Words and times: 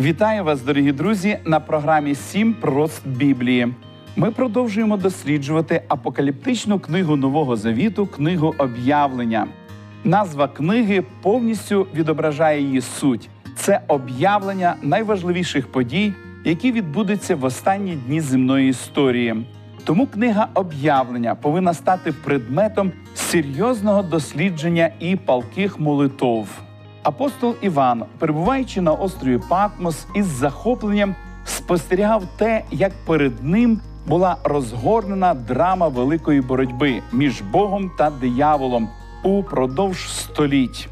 Вітаю 0.00 0.44
вас, 0.44 0.62
дорогі 0.62 0.92
друзі, 0.92 1.38
на 1.44 1.60
програмі 1.60 2.14
«Сім 2.14 2.54
пророцтв 2.54 3.08
Біблії. 3.08 3.74
Ми 4.16 4.30
продовжуємо 4.30 4.96
досліджувати 4.96 5.82
апокаліптичну 5.88 6.78
книгу 6.78 7.16
Нового 7.16 7.56
Завіту, 7.56 8.06
книгу 8.06 8.54
об'явлення. 8.58 9.46
Назва 10.04 10.48
книги 10.48 11.02
повністю 11.22 11.86
відображає 11.94 12.62
її 12.62 12.80
суть. 12.80 13.28
Це 13.56 13.80
об'явлення 13.88 14.74
найважливіших 14.82 15.72
подій, 15.72 16.12
які 16.44 16.72
відбудуться 16.72 17.36
в 17.36 17.44
останні 17.44 17.96
дні 17.96 18.20
земної 18.20 18.68
історії. 18.68 19.46
Тому 19.84 20.06
книга 20.06 20.48
об'явлення 20.54 21.34
повинна 21.34 21.74
стати 21.74 22.12
предметом 22.12 22.92
серйозного 23.14 24.02
дослідження 24.02 24.90
і 25.00 25.16
палких 25.16 25.80
молитов. 25.80 26.48
Апостол 27.02 27.56
Іван, 27.60 28.04
перебуваючи 28.18 28.80
на 28.80 28.92
острові 28.92 29.40
Патмос, 29.48 30.06
із 30.14 30.26
захопленням 30.26 31.14
спостерігав 31.44 32.22
те, 32.36 32.64
як 32.70 32.92
перед 33.06 33.44
ним 33.44 33.80
була 34.06 34.36
розгорнена 34.44 35.34
драма 35.34 35.88
великої 35.88 36.40
боротьби 36.40 37.02
між 37.12 37.40
Богом 37.40 37.90
та 37.98 38.10
дияволом 38.10 38.88
упродовж 39.24 40.08
століть. 40.08 40.88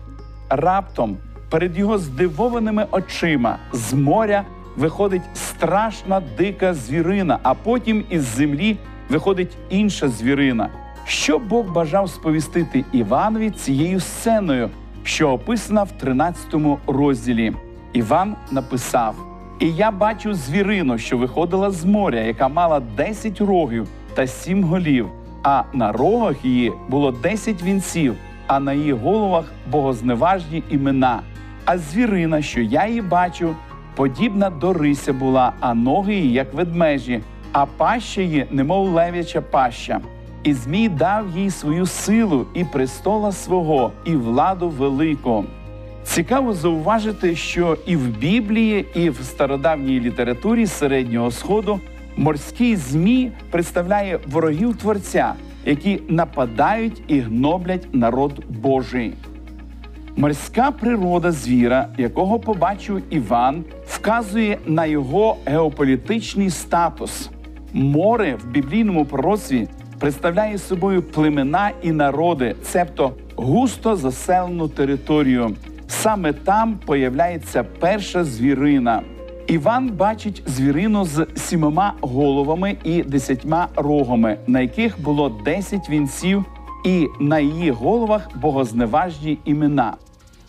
Раптом 0.48 1.16
перед 1.50 1.78
його 1.78 1.98
здивованими 1.98 2.86
очима 2.90 3.58
з 3.72 3.92
моря 3.92 4.44
виходить 4.76 5.22
страшна 5.34 6.22
дика 6.38 6.74
звірина, 6.74 7.38
а 7.42 7.54
потім 7.54 8.04
із 8.10 8.22
землі 8.22 8.78
виходить 9.08 9.56
інша 9.70 10.08
звірина. 10.08 10.68
Що 11.04 11.38
Бог 11.38 11.72
бажав 11.72 12.10
сповістити 12.10 12.84
Іванові 12.92 13.50
цією 13.50 14.00
сценою, 14.00 14.70
що 15.08 15.30
описана 15.30 15.82
в 15.82 15.92
13 15.92 16.54
розділі. 16.86 17.52
Іван 17.92 18.36
написав: 18.50 19.14
І 19.60 19.72
я 19.72 19.90
бачу 19.90 20.34
звірину, 20.34 20.98
що 20.98 21.18
виходила 21.18 21.70
з 21.70 21.84
моря, 21.84 22.20
яка 22.20 22.48
мала 22.48 22.80
10 22.80 23.40
рогів 23.40 23.88
та 24.14 24.26
7 24.26 24.64
голів, 24.64 25.08
а 25.42 25.62
на 25.72 25.92
рогах 25.92 26.44
її 26.44 26.72
було 26.88 27.12
10 27.12 27.62
вінців, 27.62 28.14
а 28.46 28.60
на 28.60 28.72
її 28.72 28.92
головах 28.92 29.44
богозневажні 29.70 30.62
імена. 30.70 31.20
А 31.64 31.78
звірина, 31.78 32.42
що 32.42 32.60
я 32.60 32.86
її 32.86 33.02
бачу, 33.02 33.54
подібна 33.94 34.50
до 34.50 34.72
рися 34.72 35.12
була, 35.12 35.52
а 35.60 35.74
ноги 35.74 36.14
її, 36.14 36.32
як 36.32 36.54
ведмежі, 36.54 37.20
а 37.52 37.66
паща 37.66 38.22
її, 38.22 38.46
немов 38.50 38.88
лев'яча 38.88 39.40
паща. 39.40 40.00
І 40.42 40.54
Змій 40.54 40.88
дав 40.88 41.36
їй 41.36 41.50
свою 41.50 41.86
силу 41.86 42.46
і 42.54 42.64
престола 42.64 43.32
свого, 43.32 43.92
і 44.04 44.16
владу 44.16 44.68
велику. 44.68 45.44
Цікаво 46.04 46.54
зауважити, 46.54 47.36
що 47.36 47.78
і 47.86 47.96
в 47.96 48.18
Біблії, 48.18 48.86
і 48.94 49.10
в 49.10 49.16
стародавній 49.22 50.00
літературі 50.00 50.66
середнього 50.66 51.30
сходу 51.30 51.80
морський 52.16 52.76
змій 52.76 53.32
представляє 53.50 54.18
ворогів 54.26 54.76
творця, 54.76 55.34
які 55.64 56.00
нападають 56.08 57.02
і 57.08 57.20
гноблять 57.20 57.88
народ 57.92 58.44
Божий. 58.48 59.14
Морська 60.16 60.70
природа 60.70 61.32
звіра, 61.32 61.88
якого 61.98 62.38
побачив 62.38 63.02
Іван, 63.10 63.64
вказує 63.86 64.58
на 64.66 64.86
його 64.86 65.36
геополітичний 65.46 66.50
статус. 66.50 67.30
Море 67.72 68.34
в 68.44 68.46
біблійному 68.46 69.04
пророцтві 69.04 69.68
представляє 69.98 70.58
собою 70.58 71.02
племена 71.02 71.70
і 71.82 71.92
народи, 71.92 72.54
цебто 72.62 73.12
густо 73.36 73.96
заселену 73.96 74.68
територію. 74.68 75.50
Саме 75.88 76.32
там 76.32 76.78
появляється 76.86 77.64
перша 77.80 78.24
звірина. 78.24 79.02
Іван 79.46 79.88
бачить 79.88 80.42
звірину 80.46 81.04
з 81.04 81.26
сімома 81.36 81.94
головами 82.00 82.76
і 82.84 83.02
десятьма 83.02 83.68
рогами, 83.76 84.38
на 84.46 84.60
яких 84.60 85.02
було 85.02 85.28
десять 85.44 85.90
вінців, 85.90 86.44
і 86.84 87.06
на 87.20 87.38
її 87.38 87.70
головах 87.70 88.28
богозневажні 88.40 89.38
імена. 89.44 89.94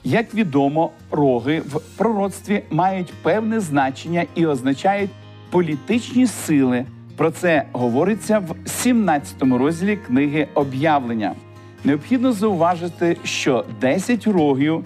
Як 0.04 0.34
відомо, 0.34 0.92
роги 1.12 1.60
в 1.60 1.80
пророцтві 1.98 2.64
мають 2.72 3.14
певне 3.24 3.60
значення 3.60 4.26
і 4.36 4.46
означають 4.46 5.12
політичні 5.50 6.28
сили. 6.28 6.86
Про 7.20 7.32
це 7.32 7.64
говориться 7.72 8.40
в 8.40 8.70
17 8.70 9.36
розділі 9.42 9.96
книги 10.08 10.48
об'явлення. 10.54 11.36
Необхідно 11.84 12.32
зауважити, 12.32 13.18
що 13.24 13.66
10 13.82 14.28
рогів 14.28 14.86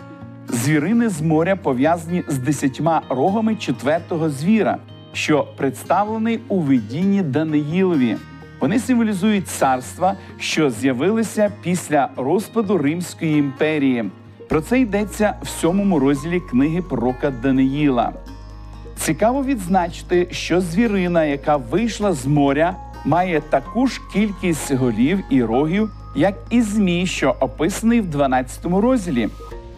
звірини 0.50 1.10
з 1.10 1.22
моря 1.22 1.56
пов'язані 1.56 2.24
з 2.28 2.38
десятьма 2.38 3.02
рогами 3.10 3.56
четвертого 3.56 4.30
звіра, 4.30 4.78
що 5.12 5.48
представлений 5.58 6.40
у 6.48 6.60
видінні 6.60 7.22
Даниїлові. 7.22 8.18
Вони 8.60 8.80
символізують 8.80 9.48
царства, 9.48 10.16
що 10.38 10.70
з'явилися 10.70 11.52
після 11.64 12.10
розпаду 12.18 12.78
Римської 12.78 13.38
імперії. 13.38 14.06
Про 14.50 14.62
це 14.62 14.80
йдеться 14.80 15.36
в 15.44 15.48
сьомому 15.48 16.00
розділі 16.00 16.40
книги 16.40 16.82
пророка 16.82 17.32
Даниїла. 17.44 18.14
Цікаво 19.03 19.44
відзначити, 19.44 20.28
що 20.31 20.62
звірина, 20.62 21.25
яка 21.25 21.58
вийшла 21.58 22.14
з 22.14 22.25
моря, 22.25 22.75
має 23.06 23.41
таку 23.41 23.88
ж 23.88 24.02
кількість 24.14 24.74
голів 24.74 25.19
і 25.30 25.44
рогів, 25.44 25.90
як 26.16 26.36
і 26.50 26.62
змій, 26.62 27.06
що 27.06 27.36
описаний 27.40 28.02
в 28.02 28.08
12 28.08 28.66
розділі. 28.66 29.30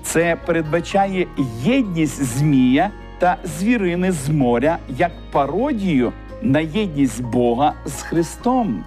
Це 0.03 0.37
передбачає 0.45 1.27
єдність 1.63 2.23
змія 2.23 2.91
та 3.19 3.37
звірини 3.43 4.11
з 4.11 4.29
моря 4.29 4.77
як 4.97 5.11
пародію 5.31 6.13
на 6.41 6.59
єдність 6.59 7.23
Бога 7.23 7.73
з 7.85 8.01
Христом. 8.01 8.83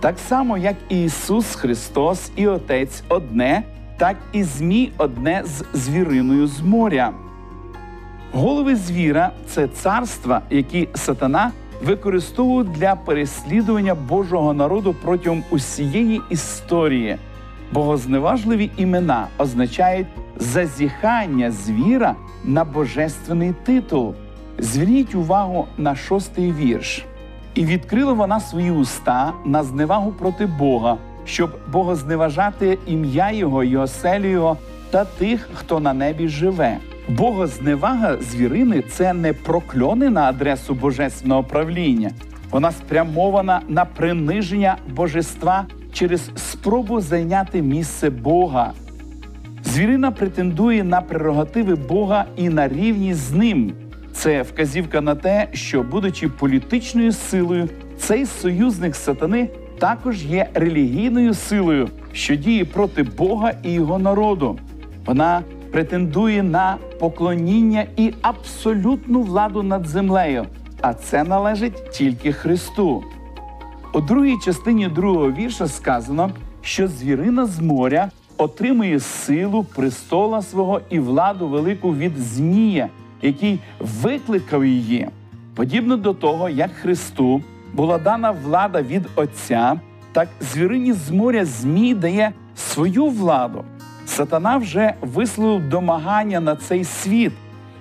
Так 0.00 0.18
само, 0.18 0.58
як 0.58 0.76
і 0.88 1.04
Ісус 1.04 1.54
Христос 1.54 2.30
і 2.36 2.46
Отець 2.46 3.02
одне, 3.08 3.62
так 3.98 4.16
і 4.32 4.42
Змій 4.42 4.92
одне 4.98 5.42
з 5.44 5.78
звіриною 5.78 6.46
з 6.46 6.60
моря. 6.60 7.12
Голови 8.32 8.76
звіра 8.76 9.30
це 9.46 9.68
царства, 9.68 10.40
які 10.50 10.88
сатана 10.94 11.52
використовує 11.84 12.64
для 12.64 12.94
переслідування 12.94 13.94
Божого 13.94 14.54
народу 14.54 14.94
протягом 15.02 15.44
усієї 15.50 16.20
історії. 16.30 17.16
Богозневажливі 17.72 18.70
імена 18.76 19.26
означають 19.38 20.06
зазіхання 20.36 21.50
звіра 21.50 22.14
на 22.44 22.64
божественний 22.64 23.54
титул. 23.64 24.14
Зверніть 24.58 25.14
увагу 25.14 25.66
на 25.78 25.96
шостий 25.96 26.52
вірш. 26.52 27.04
І 27.54 27.64
відкрила 27.64 28.12
вона 28.12 28.40
свої 28.40 28.70
уста 28.70 29.32
на 29.44 29.62
зневагу 29.62 30.12
проти 30.12 30.46
Бога, 30.46 30.96
щоб 31.24 31.58
богозневажати 31.72 32.78
ім'я 32.86 33.30
Його 33.30 33.64
Його 33.64 33.86
та 34.90 35.04
тих, 35.04 35.48
хто 35.54 35.80
на 35.80 35.92
небі 35.92 36.28
живе. 36.28 36.78
Богозневага 37.08 38.16
звірини 38.20 38.82
це 38.88 39.12
не 39.12 39.32
прокльони 39.32 40.10
на 40.10 40.22
адресу 40.22 40.74
божественного 40.74 41.44
правління. 41.44 42.10
Вона 42.50 42.72
спрямована 42.72 43.60
на 43.68 43.84
приниження 43.84 44.76
божества 44.94 45.66
через 45.92 46.30
спробу 46.36 47.00
зайняти 47.00 47.62
місце 47.62 48.10
Бога. 48.10 48.72
Звірина 49.64 50.10
претендує 50.10 50.84
на 50.84 51.00
прерогативи 51.00 51.74
Бога 51.74 52.24
і 52.36 52.48
на 52.48 52.68
рівність 52.68 53.20
з 53.20 53.32
ним. 53.32 53.72
Це 54.12 54.42
вказівка 54.42 55.00
на 55.00 55.14
те, 55.14 55.48
що, 55.52 55.82
будучи 55.82 56.28
політичною 56.28 57.12
силою, 57.12 57.68
цей 57.98 58.26
союзник 58.26 58.96
сатани 58.96 59.48
також 59.78 60.24
є 60.24 60.48
релігійною 60.54 61.34
силою, 61.34 61.88
що 62.12 62.34
діє 62.34 62.64
проти 62.64 63.02
Бога 63.02 63.52
і 63.62 63.72
його 63.72 63.98
народу. 63.98 64.58
Вона 65.06 65.42
претендує 65.72 66.42
на 66.42 66.76
поклоніння 67.00 67.86
і 67.96 68.12
абсолютну 68.22 69.22
владу 69.22 69.62
над 69.62 69.86
землею, 69.86 70.46
а 70.80 70.94
це 70.94 71.24
належить 71.24 71.90
тільки 71.90 72.32
Христу. 72.32 73.04
У 73.94 74.00
другій 74.00 74.38
частині 74.44 74.88
другого 74.88 75.32
вірша 75.32 75.68
сказано, 75.68 76.30
що 76.62 76.88
звірина 76.88 77.46
з 77.46 77.60
моря 77.60 78.10
отримує 78.36 79.00
силу 79.00 79.64
престола 79.74 80.42
свого 80.42 80.80
і 80.90 80.98
владу 80.98 81.48
велику 81.48 81.94
від 81.94 82.18
Змія, 82.18 82.88
який 83.22 83.58
викликав 84.02 84.64
її. 84.64 85.08
Подібно 85.54 85.96
до 85.96 86.14
того, 86.14 86.48
як 86.48 86.70
Христу 86.70 87.42
була 87.74 87.98
дана 87.98 88.30
влада 88.30 88.82
від 88.82 89.02
Отця, 89.14 89.80
так 90.12 90.28
звірині 90.40 90.92
з 90.92 91.10
моря 91.10 91.44
Змій 91.44 91.94
дає 91.94 92.32
свою 92.56 93.06
владу. 93.06 93.64
Сатана 94.08 94.56
вже 94.56 94.94
висловив 95.00 95.68
домагання 95.68 96.40
на 96.40 96.56
цей 96.56 96.84
світ. 96.84 97.32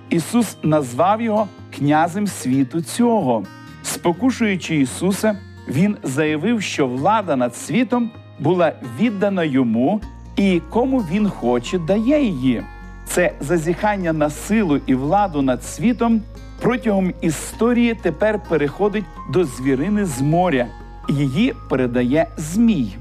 Ісус 0.10 0.58
назвав 0.64 1.22
його 1.22 1.48
князем 1.76 2.28
світу 2.28 2.82
цього. 2.82 3.44
Спокушуючи 3.84 4.76
Ісуса, 4.76 5.38
Він 5.68 5.98
заявив, 6.04 6.62
що 6.62 6.88
влада 6.88 7.36
над 7.36 7.56
світом 7.56 8.12
була 8.40 8.74
віддана 9.00 9.44
йому, 9.44 10.02
і 10.36 10.62
кому 10.70 11.00
він 11.00 11.30
хоче, 11.30 11.80
дає 11.80 12.24
її. 12.24 12.64
Це 13.06 13.32
зазіхання 13.42 14.14
на 14.14 14.30
силу 14.30 14.80
і 14.86 14.96
владу 14.96 15.42
над 15.42 15.64
світом 15.64 16.22
протягом 16.62 17.14
історії 17.22 17.96
тепер 18.02 18.40
переходить 18.50 19.06
до 19.34 19.44
звірини 19.44 20.06
з 20.06 20.22
моря, 20.22 20.68
її 21.10 21.54
передає 21.70 22.28
Змій. 22.38 22.96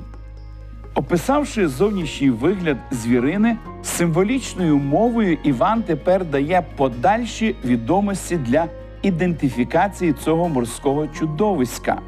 Описавши 0.96 1.68
зовнішній 1.68 2.30
вигляд 2.30 2.76
звірини, 2.90 3.56
символічною 3.82 4.76
мовою 4.76 5.38
Іван 5.44 5.82
тепер 5.82 6.24
дає 6.24 6.64
подальші 6.76 7.56
відомості 7.64 8.36
для 8.36 8.66
ідентифікації 9.02 10.12
цього 10.12 10.48
морського 10.48 11.06
чудовиська. 11.06 12.00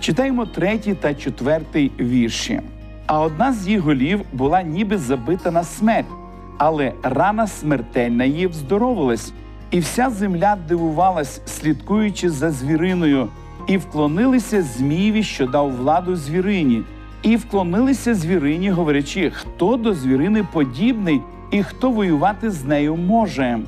Читаємо 0.00 0.46
третій 0.46 0.94
та 0.94 1.14
четвертий 1.14 1.92
вірші. 2.00 2.60
А 3.06 3.20
одна 3.20 3.52
з 3.52 3.66
її 3.66 3.78
голів 3.78 4.20
була 4.32 4.62
ніби 4.62 4.98
забита 4.98 5.50
на 5.50 5.64
смерть, 5.64 6.06
але 6.58 6.92
рана 7.02 7.46
смертельна 7.46 8.24
її 8.24 8.46
вздоровилась, 8.46 9.32
і 9.70 9.80
вся 9.80 10.10
земля 10.10 10.56
дивувалась, 10.68 11.40
слідкуючи 11.46 12.30
за 12.30 12.50
звіриною, 12.50 13.28
і 13.66 13.76
вклонилися 13.76 14.62
Змієві, 14.62 15.22
що 15.22 15.46
дав 15.46 15.76
владу 15.76 16.16
звірині, 16.16 16.82
і 17.22 17.36
вклонилися 17.36 18.14
звірині, 18.14 18.70
говорячи, 18.70 19.30
хто 19.30 19.76
до 19.76 19.94
звірини 19.94 20.46
подібний 20.52 21.20
і 21.50 21.62
хто 21.62 21.90
воювати 21.90 22.50
з 22.50 22.64
нею 22.64 22.96
може. 22.96 23.58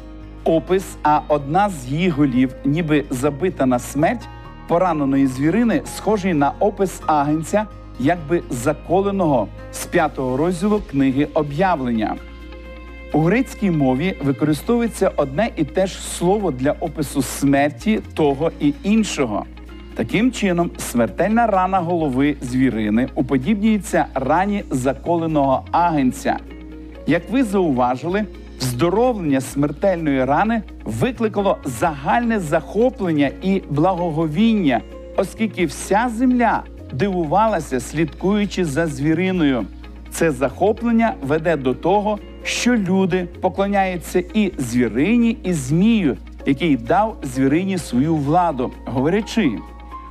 Опис, 0.45 0.97
а 1.03 1.21
одна 1.29 1.71
з 1.71 1.87
її 1.87 2.09
голів, 2.09 2.55
ніби 2.65 3.05
забита 3.11 3.67
на 3.67 3.79
смерть 3.79 4.29
пораненої 4.69 5.27
звірини, 5.27 5.83
схожий 5.97 6.35
на 6.35 6.53
опис 6.59 7.01
агенця, 7.07 7.67
якби 8.01 8.43
заколеного 8.51 9.49
з 9.73 9.87
п'ятого 9.87 10.37
розділу 10.37 10.83
книги 10.91 11.29
об'явлення. 11.35 12.15
У 13.13 13.21
грецькій 13.21 13.71
мові 13.71 14.17
використовується 14.25 15.13
одне 15.17 15.51
і 15.57 15.65
те 15.65 15.87
ж 15.87 16.03
слово 16.03 16.51
для 16.51 16.73
опису 16.73 17.23
смерті 17.23 18.01
того 18.15 18.51
і 18.61 18.75
іншого. 18.83 19.45
Таким 19.95 20.33
чином, 20.33 20.71
смертельна 20.79 21.47
рана 21.47 21.79
голови 21.81 22.37
звірини 22.43 23.09
уподібнюється 23.15 24.07
рані 24.15 24.65
заколеного 24.71 25.65
агенця. 25.71 26.37
Як 27.07 27.31
ви 27.31 27.43
зауважили, 27.45 28.25
вздоровлення 28.59 29.41
смертельної 29.41 30.25
рани 30.25 30.63
викликало 30.85 31.59
загальне 31.65 32.41
захоплення 32.41 33.31
і 33.43 33.63
благоговіння, 33.71 34.81
оскільки 35.17 35.67
вся 35.67 36.11
земля 36.17 36.63
дивувалася, 36.93 37.81
слідкуючи 37.81 38.65
за 38.65 38.87
звіриною. 38.87 39.67
Це 40.11 40.31
захоплення 40.31 41.15
веде 41.23 41.57
до 41.57 41.75
того, 41.75 42.19
що 42.43 42.77
люди 42.77 43.29
поклоняються 43.41 44.23
і 44.35 44.53
звірині, 44.59 45.39
і 45.45 45.53
змію, 45.53 46.17
який 46.47 46.77
дав 46.77 47.17
звірині 47.23 47.79
свою 47.79 48.17
владу, 48.17 48.73
говорячи, 48.85 49.51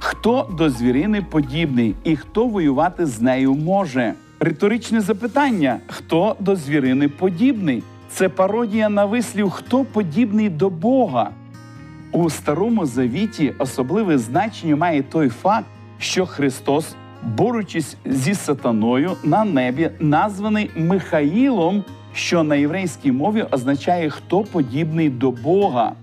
хто 0.02 0.48
до 0.58 0.70
звірини 0.70 1.22
подібний 1.22 1.96
і 2.04 2.16
хто 2.16 2.48
воювати 2.48 3.06
з 3.06 3.22
нею 3.22 3.54
може. 3.54 4.14
Риторичне 4.40 5.02
запитання: 5.02 5.80
хто 5.88 6.36
до 6.40 6.56
звірини 6.56 7.10
подібний? 7.10 7.84
Це 8.10 8.30
пародія 8.30 8.90
на 8.90 9.06
вислів, 9.06 9.50
хто 9.50 9.86
подібний 9.86 10.50
до 10.50 10.70
Бога. 10.70 11.30
У 12.12 12.30
Старому 12.30 12.86
Завіті 12.86 13.54
особливе 13.58 14.18
значення 14.18 14.76
має 14.76 15.04
той 15.04 15.30
факт, 15.30 15.68
що 16.00 16.26
Христос, 16.26 16.96
борючись 17.24 17.98
зі 18.06 18.34
сатаною 18.36 19.12
на 19.24 19.44
небі, 19.44 19.90
названий 20.00 20.70
Михаїлом, 20.76 21.84
що 22.14 22.44
на 22.44 22.56
єврейській 22.56 23.12
мові 23.12 23.46
означає 23.52 24.10
хто 24.10 24.44
подібний 24.44 25.10
до 25.10 25.32
Бога. 25.32 25.94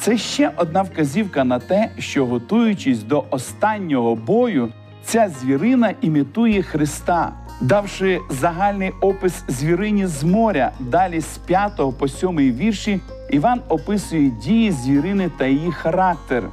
Це 0.00 0.18
ще 0.18 0.50
одна 0.56 0.82
вказівка 0.82 1.44
на 1.44 1.58
те, 1.58 1.90
що 1.98 2.26
готуючись 2.26 3.02
до 3.02 3.24
останнього 3.30 4.14
бою, 4.14 4.68
ця 5.04 5.28
звірина 5.28 5.94
імітує 6.00 6.62
Христа, 6.62 7.32
давши 7.60 8.20
загальний 8.30 8.92
опис 9.00 9.44
звірині 9.48 10.06
з 10.06 10.24
моря, 10.24 10.72
далі 10.80 11.20
з 11.20 11.38
5 11.38 11.98
по 11.98 12.08
7 12.08 12.36
вірші, 12.36 13.00
Іван 13.30 13.60
описує 13.68 14.30
дії 14.30 14.70
звірини 14.70 15.30
та 15.38 15.46
її 15.46 15.72
характер. 15.72 16.44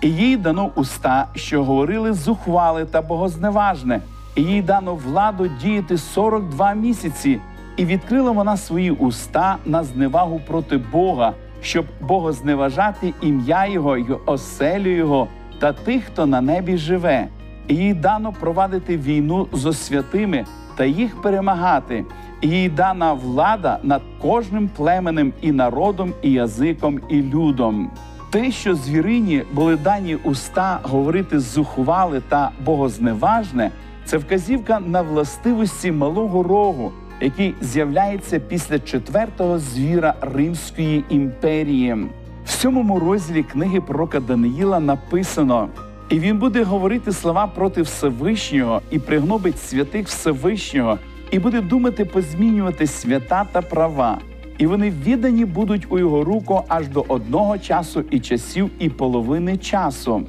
І 0.00 0.08
їй 0.08 0.36
дано 0.36 0.70
уста, 0.74 1.26
що 1.34 1.64
говорили 1.64 2.12
зухвали 2.12 2.84
та 2.84 3.02
богозневажне, 3.02 4.00
і 4.34 4.42
їй 4.42 4.62
дано 4.62 4.94
владу 4.94 5.50
діяти 5.62 5.98
42 5.98 6.72
місяці, 6.72 7.40
і 7.76 7.84
відкрила 7.84 8.30
вона 8.30 8.56
свої 8.56 8.90
уста 8.90 9.56
на 9.66 9.84
зневагу 9.84 10.40
проти 10.46 10.76
Бога, 10.76 11.32
щоб 11.62 11.86
богозневажати 12.00 13.14
ім'я 13.20 13.66
Його 13.66 13.96
й 13.96 14.06
оселю 14.26 14.90
Його 14.90 15.28
та 15.58 15.72
тих, 15.72 16.04
хто 16.04 16.26
на 16.26 16.40
небі 16.40 16.76
живе. 16.76 17.28
І 17.68 17.74
їй 17.74 17.94
дано 17.94 18.32
провадити 18.40 18.96
війну 18.96 19.48
зо 19.52 19.72
святими 19.72 20.44
та 20.76 20.84
їх 20.84 21.22
перемагати, 21.22 22.04
і 22.40 22.48
їй 22.48 22.68
дана 22.68 23.12
влада 23.12 23.78
над 23.82 24.02
кожним 24.20 24.70
племенем 24.76 25.32
і 25.40 25.52
народом, 25.52 26.12
і 26.22 26.32
язиком, 26.32 27.00
і 27.08 27.22
людом. 27.22 27.90
Те, 28.30 28.50
що 28.50 28.74
звірині 28.74 29.42
були 29.52 29.76
дані 29.76 30.14
уста 30.14 30.80
говорити 30.82 31.40
зухвали 31.40 32.22
та 32.28 32.50
богозневажне, 32.64 33.70
це 34.04 34.18
вказівка 34.18 34.80
на 34.80 35.02
властивості 35.02 35.92
малого 35.92 36.42
рогу, 36.42 36.92
який 37.22 37.54
з'являється 37.60 38.40
після 38.40 38.78
четвертого 38.78 39.58
звіра 39.58 40.14
Римської 40.20 41.04
імперії. 41.08 41.96
В 42.44 42.50
сьомому 42.50 42.98
розділі 42.98 43.42
книги 43.42 43.80
пророка 43.80 44.20
Даниїла 44.20 44.80
написано: 44.80 45.68
і 46.08 46.18
він 46.18 46.38
буде 46.38 46.62
говорити 46.62 47.12
слова 47.12 47.46
проти 47.46 47.82
Всевишнього 47.82 48.82
і 48.90 48.98
пригнобить 48.98 49.62
святих 49.62 50.06
Всевишнього, 50.06 50.98
і 51.30 51.38
буде 51.38 51.60
думати 51.60 52.04
позмінювати 52.04 52.86
свята 52.86 53.46
та 53.52 53.62
права. 53.62 54.18
І 54.58 54.66
вони 54.66 54.90
віддані 54.90 55.44
будуть 55.44 55.86
у 55.88 55.98
його 55.98 56.24
руку 56.24 56.62
аж 56.68 56.88
до 56.88 57.04
одного 57.08 57.58
часу 57.58 58.04
і 58.10 58.20
часів, 58.20 58.70
і 58.78 58.88
половини 58.88 59.56
часу. 59.56 60.22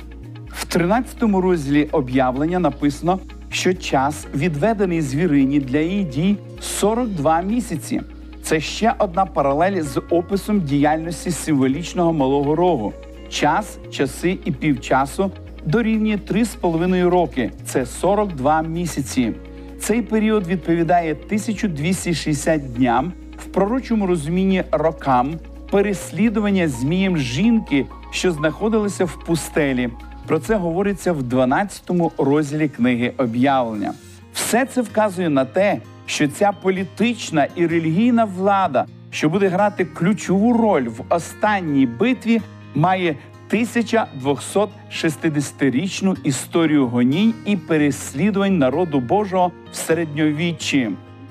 В 0.50 0.65
13 0.65 1.24
розділі 1.24 1.88
об'явлення 1.91 2.60
написано, 2.60 3.20
що 3.50 3.74
час 3.74 4.27
відведений 4.36 5.01
звірині 5.01 5.60
для 5.60 5.79
її 5.79 6.03
дій 6.03 6.38
42 6.63 7.41
місяці. 7.41 8.01
Це 8.43 8.60
ще 8.60 8.93
одна 8.98 9.25
паралель 9.25 9.82
з 9.82 10.01
описом 10.10 10.62
діяльності 10.62 11.32
символічного 11.32 12.13
малого 12.13 12.55
рогу. 12.55 12.93
Час, 13.29 13.77
часи 13.91 14.38
і 14.46 14.51
півчасу 14.51 15.32
дорівнює 15.65 16.15
3,5 16.15 17.10
роки. 17.10 17.51
Це 17.65 17.86
42 17.86 18.62
місяці. 18.62 19.34
Цей 19.79 20.01
період 20.01 20.48
відповідає 20.48 21.12
1260 21.12 22.74
дням 22.74 23.13
в 23.38 23.46
пророчому 23.46 24.08
розумінні 24.08 24.63
рокам 24.72 25.34
переслідування 25.72 26.67
змієм 26.67 27.17
жінки, 27.17 27.86
що 28.12 28.32
знаходилися 28.32 29.05
в 29.05 29.25
пустелі. 29.25 29.89
Про 30.27 30.39
це 30.39 30.55
говориться 30.55 31.13
в 31.13 31.24
12 31.24 31.91
розділі 32.17 32.70
книги 32.70 33.13
об'явлення. 33.17 33.93
Все 34.34 34.65
це 34.65 34.82
вказує 34.82 35.29
на 35.29 35.46
те, 35.46 35.77
що 36.05 36.27
ця 36.27 36.51
політична 36.51 37.48
і 37.55 37.67
релігійна 37.67 38.25
влада, 38.25 38.86
що 39.10 39.29
буде 39.29 39.48
грати 39.48 39.86
ключову 39.86 40.57
роль 40.57 40.88
в 40.88 41.01
останній 41.10 41.86
битві, 41.86 42.41
має 42.75 43.15
1260-річну 43.51 46.17
історію 46.24 46.88
гонінь 46.88 47.33
і 47.45 47.57
переслідувань 47.57 48.57
народу 48.57 49.00
Божого 49.00 49.51
в 49.72 49.75
середньовіччі. 49.75 50.89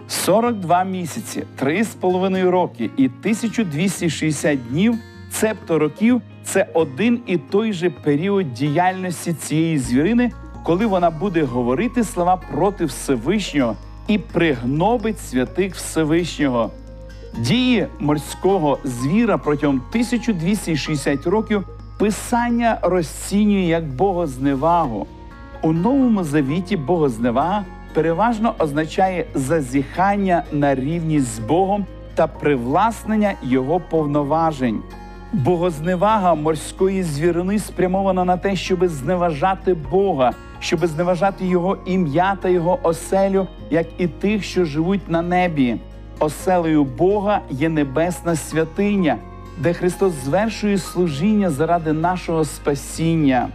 42 0.09 0.85
місяці, 0.85 1.45
3,5 1.62 2.50
роки 2.50 2.91
і 2.97 3.07
1260 3.07 4.69
днів, 4.69 4.95
цебто 5.31 5.79
років 5.79 6.23
це 6.45 6.67
один 6.75 7.21
і 7.26 7.37
той 7.37 7.73
же 7.73 7.91
період 7.91 8.55
діяльності 8.55 9.33
цієї 9.33 9.79
звірини, 9.79 10.33
коли 10.64 10.87
вона 10.87 11.11
буде 11.11 11.43
говорити 11.43 12.05
слова 12.05 12.41
проти 12.52 12.85
Всевишнього 12.85 13.76
і 14.12 14.19
пригнобить 14.19 15.21
святих 15.21 15.75
Всевишнього. 15.75 16.71
Дії 17.38 17.87
морського 17.99 18.78
звіра 18.85 19.38
протягом 19.38 19.76
1260 19.76 21.26
років 21.26 21.64
писання 21.99 22.78
розцінює 22.83 23.62
як 23.62 23.85
богозневагу. 23.85 25.07
У 25.62 25.73
новому 25.73 26.25
завіті 26.25 26.76
богозневага 26.76 27.64
переважно 27.95 28.54
означає 28.59 29.26
зазіхання 29.35 30.42
на 30.52 30.75
рівність 30.75 31.37
з 31.37 31.38
Богом 31.38 31.87
та 32.14 32.26
привласнення 32.26 33.35
Його 33.42 33.81
повноважень. 33.81 34.83
Богозневага 35.33 36.35
морської 36.35 37.02
звірини 37.02 37.59
спрямована 37.59 38.25
на 38.25 38.37
те, 38.37 38.57
щоб 38.57 38.88
зневажати 38.88 39.75
Бога, 39.75 40.33
щоб 40.62 40.87
зневажати 40.87 41.47
Його 41.47 41.76
ім'я 41.85 42.37
та 42.42 42.49
Його 42.49 42.78
оселю, 42.83 43.47
як 43.71 43.87
і 43.99 44.07
тих, 44.07 44.45
що 44.45 44.64
живуть 44.64 45.11
на 45.11 45.23
небі. 45.23 45.76
Оселею 46.19 46.85
Бога 46.85 47.40
є 47.50 47.69
небесна 47.69 48.37
святиня, 48.37 49.16
де 49.59 49.73
Христос 49.73 50.12
звершує 50.12 50.78
служіння 50.78 51.50
заради 51.50 51.92
нашого 51.92 52.45
спасіння. 52.45 53.49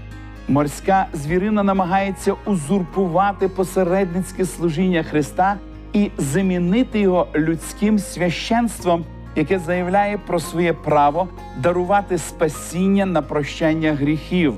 Морська 0.47 1.07
звірина 1.13 1.63
намагається 1.63 2.33
узурпувати 2.45 3.47
посередницьке 3.47 4.45
служіння 4.45 5.03
Христа 5.03 5.57
і 5.93 6.11
замінити 6.17 6.99
його 6.99 7.27
людським 7.35 7.99
священством, 7.99 9.05
яке 9.35 9.59
заявляє 9.59 10.17
про 10.17 10.39
своє 10.39 10.73
право 10.73 11.27
дарувати 11.57 12.17
спасіння 12.17 13.05
на 13.05 13.21
прощання 13.21 13.93
гріхів, 13.93 14.53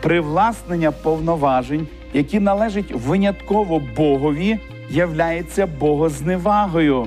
привласнення 0.00 0.90
повноважень, 0.90 1.86
які 2.12 2.40
належать 2.40 2.92
винятково 2.92 3.82
Богові, 3.96 4.58
являється 4.90 5.66
богозневагою. 5.66 7.06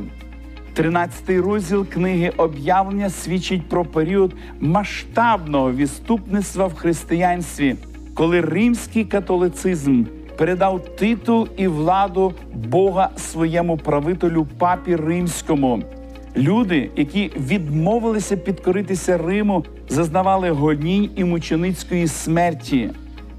13 0.74 1.30
розділ 1.30 1.88
книги 1.88 2.32
об'явлення 2.38 3.10
свідчить 3.10 3.70
про 3.70 3.86
період 3.86 4.34
масштабного 4.60 5.72
відступництва 5.72 6.68
в 6.68 6.74
християнстві, 6.74 7.76
коли 8.14 8.42
римський 8.42 9.06
католицизм 9.06 10.04
передав 10.38 10.96
титул 10.96 11.48
і 11.58 11.68
владу 11.68 12.34
Бога 12.54 13.10
своєму 13.18 13.78
правителю 13.78 14.48
папі 14.58 14.96
римському. 14.96 15.84
Люди, 16.38 16.90
які 16.96 17.32
відмовилися 17.38 18.38
підкоритися 18.38 19.18
Риму, 19.18 19.66
зазнавали 19.90 20.52
гонінь 20.52 21.10
і 21.16 21.24
мученицької 21.24 22.08
смерті. 22.08 22.90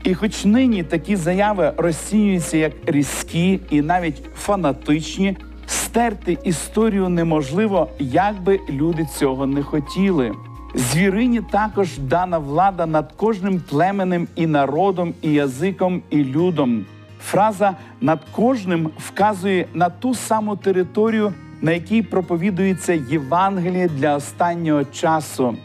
І, 0.04 0.14
хоч 0.14 0.44
нині 0.44 0.82
такі 0.82 1.16
заяви 1.16 1.72
розцінюються 1.76 2.56
як 2.56 2.72
різкі 2.86 3.60
і 3.70 3.82
навіть 3.82 4.22
фанатичні, 4.34 5.36
стерти 5.66 6.38
історію 6.44 7.08
неможливо, 7.08 7.88
як 7.98 8.42
би 8.42 8.60
люди 8.70 9.06
цього 9.18 9.46
не 9.46 9.62
хотіли. 9.62 10.32
Звірині 10.74 11.40
також 11.50 11.98
дана 11.98 12.38
влада 12.38 12.86
над 12.86 13.12
кожним 13.16 13.60
племенем 13.70 14.28
і 14.36 14.46
народом, 14.46 15.14
і 15.22 15.32
язиком, 15.32 16.02
і 16.10 16.24
людом. 16.24 16.86
Фраза 17.22 17.76
над 18.00 18.20
кожним 18.32 18.90
вказує 18.98 19.66
на 19.74 19.88
ту 19.88 20.14
саму 20.14 20.56
територію, 20.56 21.32
на 21.62 21.72
якій 21.72 22.02
проповідується 22.02 22.92
Євангеліє 22.92 23.88
для 23.88 24.16
останнього 24.16 24.84
часу. 24.84 25.56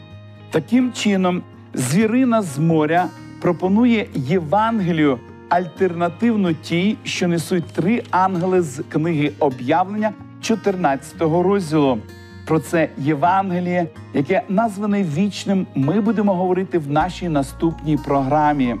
Таким 0.50 0.92
чином, 0.92 1.42
звірина 1.74 2.42
з 2.42 2.58
моря 2.58 3.06
пропонує 3.40 4.06
Євангелію 4.14 5.18
альтернативну 5.48 6.54
тій, 6.54 6.96
що 7.04 7.28
несуть 7.28 7.64
три 7.64 8.02
ангели 8.10 8.62
з 8.62 8.82
книги 8.88 9.32
об'явлення 9.38 10.12
14 10.40 11.14
розділу. 11.20 11.98
Про 12.46 12.60
це 12.60 12.88
Євангеліє, 12.98 13.86
яке 14.14 14.42
назване 14.48 15.02
вічним, 15.02 15.66
ми 15.74 16.00
будемо 16.00 16.34
говорити 16.34 16.78
в 16.78 16.90
нашій 16.90 17.28
наступній 17.28 17.96
програмі. 17.96 18.76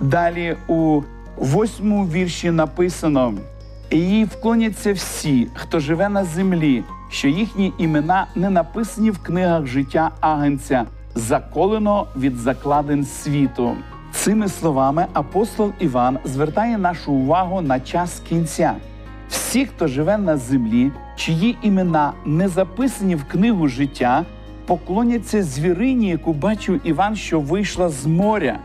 Далі 0.00 0.56
у 0.68 1.02
восьмому 1.36 2.06
вірші 2.06 2.50
написано: 2.50 3.34
їй 3.96 4.24
вклоняться 4.24 4.92
всі, 4.92 5.48
хто 5.54 5.80
живе 5.80 6.08
на 6.08 6.24
землі, 6.24 6.84
що 7.08 7.28
їхні 7.28 7.72
імена 7.78 8.26
не 8.34 8.50
написані 8.50 9.10
в 9.10 9.18
книгах 9.18 9.66
життя 9.66 10.10
агенця, 10.20 10.84
заколеного 11.14 12.06
від 12.16 12.36
закладин 12.36 13.04
світу. 13.04 13.76
Цими 14.12 14.48
словами 14.48 15.06
апостол 15.12 15.72
Іван 15.78 16.18
звертає 16.24 16.78
нашу 16.78 17.12
увагу 17.12 17.60
на 17.60 17.80
час 17.80 18.22
кінця. 18.28 18.74
Всі, 19.28 19.66
хто 19.66 19.86
живе 19.86 20.18
на 20.18 20.36
землі, 20.36 20.90
чиї 21.16 21.58
імена 21.62 22.12
не 22.24 22.48
записані 22.48 23.14
в 23.14 23.24
книгу 23.24 23.68
життя, 23.68 24.24
поклоняться 24.66 25.42
звірині, 25.42 26.08
яку 26.08 26.32
бачив 26.32 26.80
Іван, 26.84 27.16
що 27.16 27.40
вийшла 27.40 27.88
з 27.88 28.06
моря. 28.06 28.58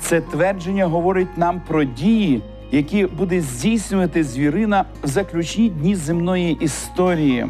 Це 0.00 0.20
твердження 0.20 0.86
говорить 0.86 1.38
нам 1.38 1.62
про 1.68 1.84
дії, 1.84 2.42
які 2.72 3.06
буде 3.06 3.40
здійснювати 3.40 4.24
звірина 4.24 4.84
в 5.02 5.06
заключні 5.06 5.68
дні 5.68 5.94
земної 5.94 6.52
історії. 6.60 7.46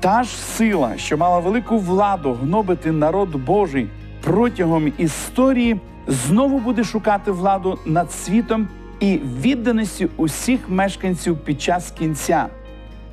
Та 0.00 0.22
ж 0.22 0.30
сила, 0.30 0.92
що 0.96 1.16
мала 1.16 1.38
велику 1.38 1.78
владу 1.78 2.32
гнобити 2.42 2.92
народ 2.92 3.36
Божий 3.36 3.88
протягом 4.20 4.92
історії, 4.98 5.80
знову 6.06 6.58
буде 6.58 6.84
шукати 6.84 7.32
владу 7.32 7.78
над 7.86 8.12
світом 8.12 8.68
і 9.00 9.18
відданості 9.42 10.08
усіх 10.16 10.60
мешканців 10.68 11.38
під 11.38 11.62
час 11.62 11.90
кінця. 11.90 12.46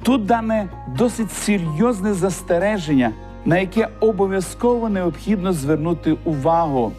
Тут 0.04 0.26
дане 0.26 0.68
досить 0.98 1.32
серйозне 1.32 2.14
застереження, 2.14 3.12
на 3.46 3.58
яке 3.60 3.88
обов'язково 4.00 4.90
необхідно 4.90 5.54
звернути 5.54 6.16
увагу. 6.24 6.92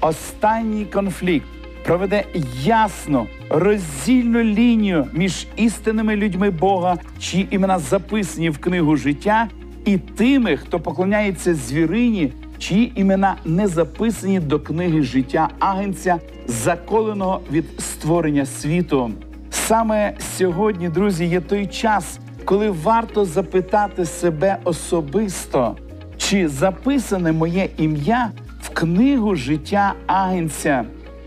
Останній 0.00 0.84
конфлікт 0.84 1.46
проведе 1.84 2.24
ясно 2.62 3.26
роздільну 3.50 4.42
лінію 4.42 5.06
між 5.12 5.46
істинними 5.56 6.16
людьми 6.16 6.50
Бога, 6.50 6.96
чиї 7.18 7.48
імена 7.50 7.78
записані 7.78 8.50
в 8.50 8.58
книгу 8.58 8.96
життя, 8.96 9.48
і 9.84 9.98
тими, 9.98 10.56
хто 10.56 10.80
поклоняється 10.80 11.54
звірині, 11.54 12.32
чиї 12.58 12.92
імена 13.00 13.36
не 13.44 13.66
записані 13.66 14.40
до 14.40 14.60
книги 14.60 15.02
життя 15.02 15.48
агенця, 15.58 16.18
заколеного 16.46 17.40
від 17.52 17.64
створення 17.78 18.46
світу. 18.46 19.10
Саме 19.50 20.14
сьогодні, 20.36 20.88
друзі, 20.88 21.24
є 21.24 21.40
той 21.40 21.66
час, 21.66 22.18
коли 22.44 22.70
варто 22.70 23.24
запитати 23.24 24.04
себе 24.04 24.56
особисто, 24.64 25.76
чи 26.16 26.48
записане 26.48 27.32
моє 27.32 27.68
ім'я 27.76 28.30
в 28.62 28.68
книгу 28.68 29.34
життя 29.34 29.94
агенця. 30.06 30.84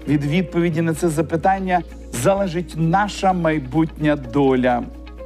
Від 0.07 0.25
відповіді 0.25 0.81
на 0.81 0.93
це 0.93 1.09
запитання 1.09 1.81
залежить 2.23 2.73
наша 2.77 3.33
майбутня 3.33 4.15
доля. 4.15 4.83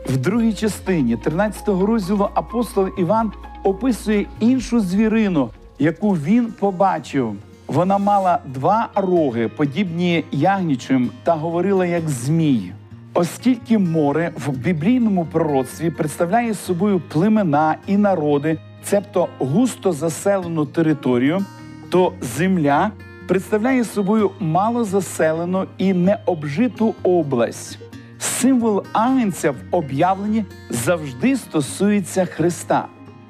В 0.10 0.18
другій 0.18 0.54
частині 0.54 1.16
13-го 1.16 1.86
розділу 1.86 2.30
апостол 2.34 2.90
Іван 2.98 3.32
описує 3.64 4.26
іншу 4.40 4.80
звірину, 4.80 5.50
яку 5.80 6.12
він 6.12 6.54
побачив. 6.60 7.36
Вона 7.68 7.98
мала 7.98 8.40
два 8.46 8.90
роги, 8.96 9.48
подібні 9.48 10.24
ягнічим, 10.32 11.10
та 11.24 11.36
говорила 11.36 11.86
як 11.86 12.10
змій. 12.10 12.72
Оскільки 13.14 13.78
море 13.78 14.32
в 14.46 14.50
біблійному 14.50 15.26
пророцтві 15.26 15.90
представляє 15.90 16.54
собою 16.54 17.02
племена 17.10 17.76
і 17.88 17.98
народи, 17.98 18.58
цебто 18.84 19.28
густо 19.40 19.92
заселену 19.92 20.66
територію, 20.66 21.46
то 21.90 22.14
земля 22.22 22.92
представляє 23.32 23.84
собою 23.84 24.32
малозаселену 24.40 25.66
і 25.78 25.94
необжиту 25.94 26.96
область. 27.04 27.80
Символ 28.20 28.84
агнця 28.94 29.52
в 29.52 29.56
об'явленні 29.72 30.46
завжди 30.70 31.36
стосується 31.36 32.26
Христа. 32.26 32.86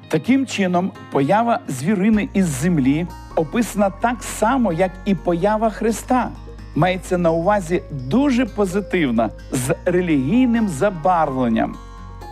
Таким 0.08 0.46
чином, 0.46 0.92
поява 1.12 1.60
звірини 1.68 2.28
із 2.34 2.46
землі 2.46 3.06
описана 3.36 3.90
так 3.90 4.22
само, 4.22 4.72
як 4.72 4.90
і 5.04 5.14
поява 5.14 5.70
Христа. 5.70 6.30
Мається 6.74 7.18
на 7.18 7.30
увазі 7.30 7.82
дуже 7.90 8.46
позитивна 8.46 9.30
з 9.52 9.74
релігійним 9.84 10.68
забарвленням. 10.68 11.76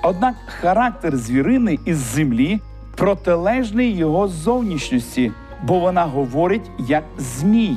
Однак 0.04 0.34
характер 0.60 1.16
звірини 1.16 1.78
із 1.84 1.96
землі 1.96 2.60
протилежний 2.96 3.96
його 3.96 4.28
зовнішності, 4.28 5.32
бо 5.62 5.78
вона 5.78 6.04
говорить 6.04 6.70
як 6.78 7.04
змій. 7.18 7.76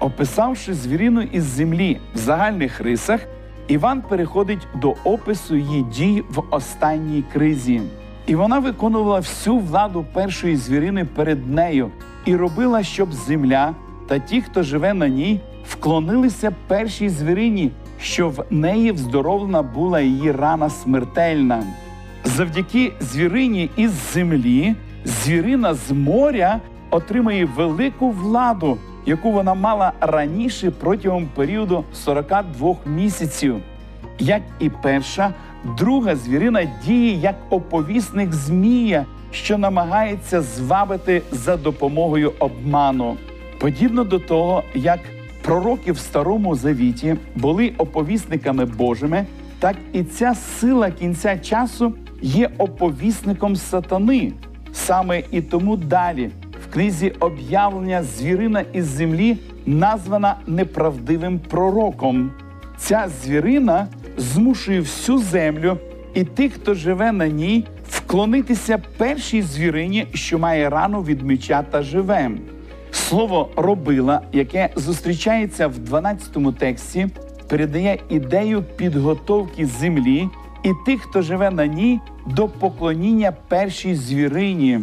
Описавши 0.00 0.74
звірину 0.74 1.22
із 1.22 1.44
землі 1.44 2.00
в 2.14 2.18
загальних 2.18 2.80
рисах, 2.80 3.20
Іван 3.68 4.02
переходить 4.02 4.66
до 4.74 4.94
опису 5.04 5.56
її 5.56 5.82
дій 5.82 6.22
в 6.30 6.42
останній 6.50 7.24
кризі. 7.32 7.80
І 8.26 8.34
вона 8.34 8.58
виконувала 8.58 9.18
всю 9.18 9.56
владу 9.56 10.04
першої 10.12 10.56
звірини 10.56 11.04
перед 11.04 11.50
нею 11.50 11.90
і 12.24 12.36
робила, 12.36 12.82
щоб 12.82 13.12
земля 13.12 13.74
та 14.08 14.18
ті, 14.18 14.40
хто 14.40 14.62
живе 14.62 14.94
на 14.94 15.08
ній, 15.08 15.40
вклонилися 15.68 16.52
першій 16.66 17.08
звірині, 17.08 17.70
що 18.00 18.28
в 18.28 18.44
неї 18.50 18.92
вздоровлена 18.92 19.62
була 19.62 20.00
її 20.00 20.32
рана 20.32 20.70
смертельна. 20.70 21.62
Завдяки 22.24 22.92
звірині 23.00 23.70
із 23.76 23.90
землі, 24.12 24.74
звірина 25.04 25.74
з 25.74 25.90
моря 25.92 26.60
отримає 26.92 27.44
велику 27.44 28.10
владу, 28.10 28.78
яку 29.06 29.32
вона 29.32 29.54
мала 29.54 29.92
раніше 30.00 30.70
протягом 30.70 31.28
періоду 31.34 31.84
42 31.92 32.76
місяців. 32.86 33.56
Як 34.18 34.42
і 34.60 34.70
перша, 34.70 35.34
друга 35.78 36.16
звірина 36.16 36.68
діє 36.84 37.12
як 37.12 37.34
оповісник 37.50 38.32
Змія, 38.32 39.06
що 39.30 39.58
намагається 39.58 40.42
звабити 40.42 41.22
за 41.32 41.56
допомогою 41.56 42.32
обману. 42.38 43.16
Подібно 43.58 44.04
до 44.04 44.18
того, 44.18 44.62
як 44.74 45.00
пророки 45.42 45.92
в 45.92 45.98
Старому 45.98 46.54
Завіті 46.54 47.16
були 47.34 47.72
оповісниками 47.78 48.64
Божими, 48.64 49.26
так 49.58 49.76
і 49.92 50.02
ця 50.04 50.34
сила 50.34 50.90
кінця 50.90 51.38
часу 51.38 51.94
є 52.22 52.50
оповісником 52.58 53.56
сатани. 53.56 54.32
Саме 54.72 55.22
і 55.30 55.42
тому 55.42 55.76
далі 55.76 56.30
книзі 56.72 57.12
об'явлення 57.20 58.02
звірина 58.02 58.64
із 58.72 58.84
землі 58.84 59.36
названа 59.66 60.36
неправдивим 60.46 61.38
пророком. 61.38 62.30
Ця 62.78 63.08
звірина 63.22 63.86
змушує 64.16 64.80
всю 64.80 65.18
землю 65.18 65.78
і 66.14 66.24
тих, 66.24 66.52
хто 66.52 66.74
живе 66.74 67.12
на 67.12 67.28
ній, 67.28 67.64
вклонитися 67.88 68.82
першій 68.96 69.42
звірині, 69.42 70.06
що 70.14 70.38
має 70.38 70.70
рану 70.70 71.02
від 71.02 71.22
меча 71.22 71.62
та 71.62 71.82
живе. 71.82 72.30
Слово 72.90 73.50
робила, 73.56 74.20
яке 74.32 74.70
зустрічається 74.76 75.68
в 75.68 75.78
12 75.78 76.58
тексті, 76.58 77.08
передає 77.48 77.98
ідею 78.08 78.64
підготовки 78.76 79.66
землі 79.66 80.28
і 80.62 80.70
тих, 80.86 81.00
хто 81.02 81.22
живе 81.22 81.50
на 81.50 81.66
ній, 81.66 82.00
до 82.26 82.48
поклоніння 82.48 83.32
першій 83.48 83.94
звірині. 83.94 84.80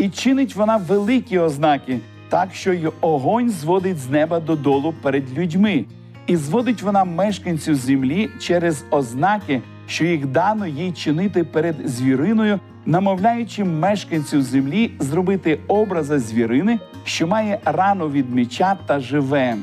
І 0.00 0.08
чинить 0.08 0.56
вона 0.56 0.76
великі 0.76 1.38
ознаки, 1.38 1.98
так 2.28 2.48
що 2.54 2.72
й 2.72 2.88
огонь 3.00 3.50
зводить 3.50 3.98
з 3.98 4.10
неба 4.10 4.40
додолу 4.40 4.94
перед 5.02 5.38
людьми, 5.38 5.84
і 6.26 6.36
зводить 6.36 6.82
вона 6.82 7.04
мешканців 7.04 7.74
землі 7.74 8.30
через 8.40 8.84
ознаки, 8.90 9.62
що 9.86 10.04
їх 10.04 10.26
дано 10.26 10.66
їй 10.66 10.92
чинити 10.92 11.44
перед 11.44 11.76
звіриною, 11.84 12.60
намовляючи 12.86 13.64
мешканців 13.64 14.42
землі 14.42 14.90
зробити 14.98 15.58
образа 15.68 16.18
звірини, 16.18 16.78
що 17.04 17.26
має 17.26 17.58
рану 17.64 18.08
від 18.08 18.34
меча 18.34 18.76
та 18.86 19.00
живе. 19.00 19.56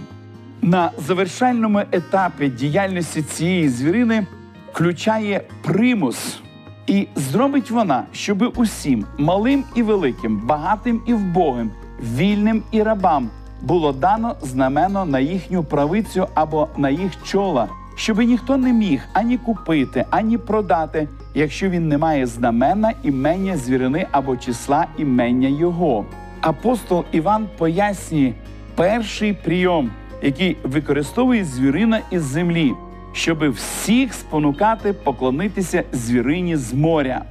На 0.61 0.91
завершальному 0.97 1.81
етапі 1.91 2.47
діяльності 2.47 3.21
цієї 3.21 3.69
звірини 3.69 4.27
включає 4.71 5.41
примус. 5.63 6.41
І 6.87 7.07
зробить 7.15 7.71
вона, 7.71 8.03
щоби 8.11 8.47
усім, 8.47 9.05
малим 9.17 9.63
і 9.75 9.83
великим, 9.83 10.37
багатим 10.37 11.01
і 11.05 11.13
вбогим, 11.13 11.71
вільним 12.15 12.63
і 12.71 12.83
рабам, 12.83 13.29
було 13.61 13.93
дано 13.93 14.35
знамено 14.41 15.05
на 15.05 15.19
їхню 15.19 15.63
правицю 15.63 16.27
або 16.33 16.67
на 16.77 16.89
їх 16.89 17.23
чола, 17.23 17.67
щоби 17.95 18.25
ніхто 18.25 18.57
не 18.57 18.73
міг 18.73 19.01
ані 19.13 19.37
купити, 19.37 20.05
ані 20.09 20.37
продати, 20.37 21.07
якщо 21.35 21.69
він 21.69 21.87
не 21.87 21.97
має 21.97 22.25
знамена 22.25 22.93
імення 23.03 23.57
звірини 23.57 24.07
або 24.11 24.37
числа 24.37 24.85
імення 24.97 25.47
його. 25.47 26.05
Апостол 26.41 27.03
Іван 27.11 27.47
пояснює 27.57 28.33
перший 28.75 29.33
прийом, 29.33 29.89
який 30.21 30.57
використовує 30.63 31.45
звірина 31.45 32.01
із 32.11 32.21
землі 32.23 32.73
щоби 33.17 33.49
всіх 33.49 34.13
спонукати 34.13 34.93
поклонитися 34.93 35.83
звірині 35.91 36.55
з 36.55 36.73
моря. 36.73 37.21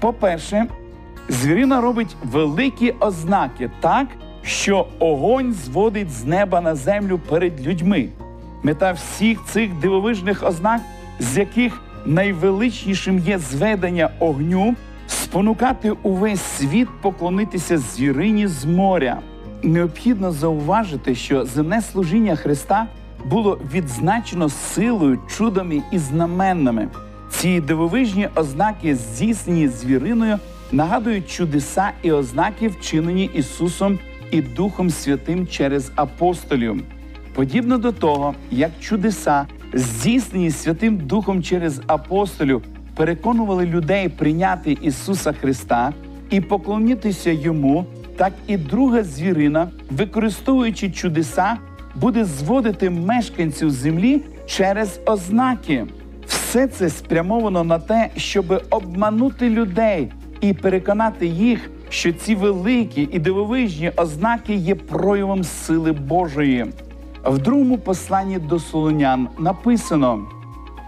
По-перше, 0.00 0.66
звірина 1.28 1.80
робить 1.80 2.16
великі 2.24 2.94
ознаки 3.00 3.70
так, 3.80 4.06
що 4.42 4.86
огонь 4.98 5.52
зводить 5.52 6.10
з 6.10 6.24
неба 6.24 6.60
на 6.60 6.74
землю 6.74 7.20
перед 7.28 7.66
людьми. 7.66 8.08
Мета 8.62 8.92
всіх 8.92 9.44
цих 9.44 9.74
дивовижних 9.74 10.42
ознак, 10.46 10.80
з 11.18 11.38
яких 11.38 11.80
найвеличнішим 12.06 13.18
є 13.18 13.38
зведення 13.38 14.10
огню, 14.18 14.74
спонукати 15.06 15.90
увесь 16.02 16.42
світ 16.42 16.88
поклонитися 17.02 17.78
звірині 17.78 18.46
з 18.46 18.64
моря. 18.64 19.18
Необхідно 19.62 20.32
зауважити, 20.32 21.14
що 21.14 21.44
земне 21.44 21.82
служіння 21.82 22.36
Христа 22.36 22.86
було 23.24 23.58
відзначено 23.74 24.48
силою, 24.48 25.18
чудами 25.36 25.82
і 25.92 25.98
знаменними. 25.98 26.88
Ці 27.30 27.60
дивовижні 27.60 28.28
ознаки, 28.34 28.96
здійснені 28.96 29.68
звіриною, 29.68 30.38
нагадують 30.72 31.30
чудеса 31.30 31.90
і 32.02 32.12
ознаки, 32.12 32.68
вчинені 32.68 33.30
Ісусом 33.34 33.98
і 34.30 34.42
Духом 34.42 34.90
Святим 34.90 35.46
через 35.46 35.92
апостолів. 35.94 36.82
Подібно 37.34 37.78
до 37.78 37.92
того, 37.92 38.34
як 38.50 38.70
чудеса, 38.80 39.46
здійснені 39.74 40.50
Святим 40.50 40.96
Духом 40.96 41.42
через 41.42 41.80
апостолів, 41.86 42.62
переконували 42.96 43.66
людей 43.66 44.08
прийняти 44.08 44.78
Ісуса 44.82 45.32
Христа 45.32 45.92
і 46.30 46.40
поклонитися 46.40 47.30
Йому, 47.30 47.86
так 48.16 48.32
і 48.46 48.56
друга 48.56 49.02
звірина, 49.02 49.70
використовуючи 49.90 50.90
чудеса, 50.90 51.56
буде 51.94 52.24
зводити 52.24 52.90
мешканців 52.90 53.70
землі 53.70 54.22
через 54.46 55.00
ознаки. 55.06 55.86
Все 56.26 56.66
це 56.66 56.88
спрямовано 56.88 57.64
на 57.64 57.78
те, 57.78 58.10
щоб 58.16 58.62
обманути 58.70 59.50
людей 59.50 60.12
і 60.40 60.52
переконати 60.52 61.26
їх, 61.26 61.70
що 61.88 62.12
ці 62.12 62.34
великі 62.34 63.08
і 63.12 63.18
дивовижні 63.18 63.90
ознаки 63.96 64.54
є 64.54 64.74
проявом 64.74 65.44
сили 65.44 65.92
Божої. 65.92 66.66
В 67.24 67.38
другому 67.38 67.78
посланні 67.78 68.38
до 68.38 68.58
Солонян 68.58 69.28
написано: 69.38 70.26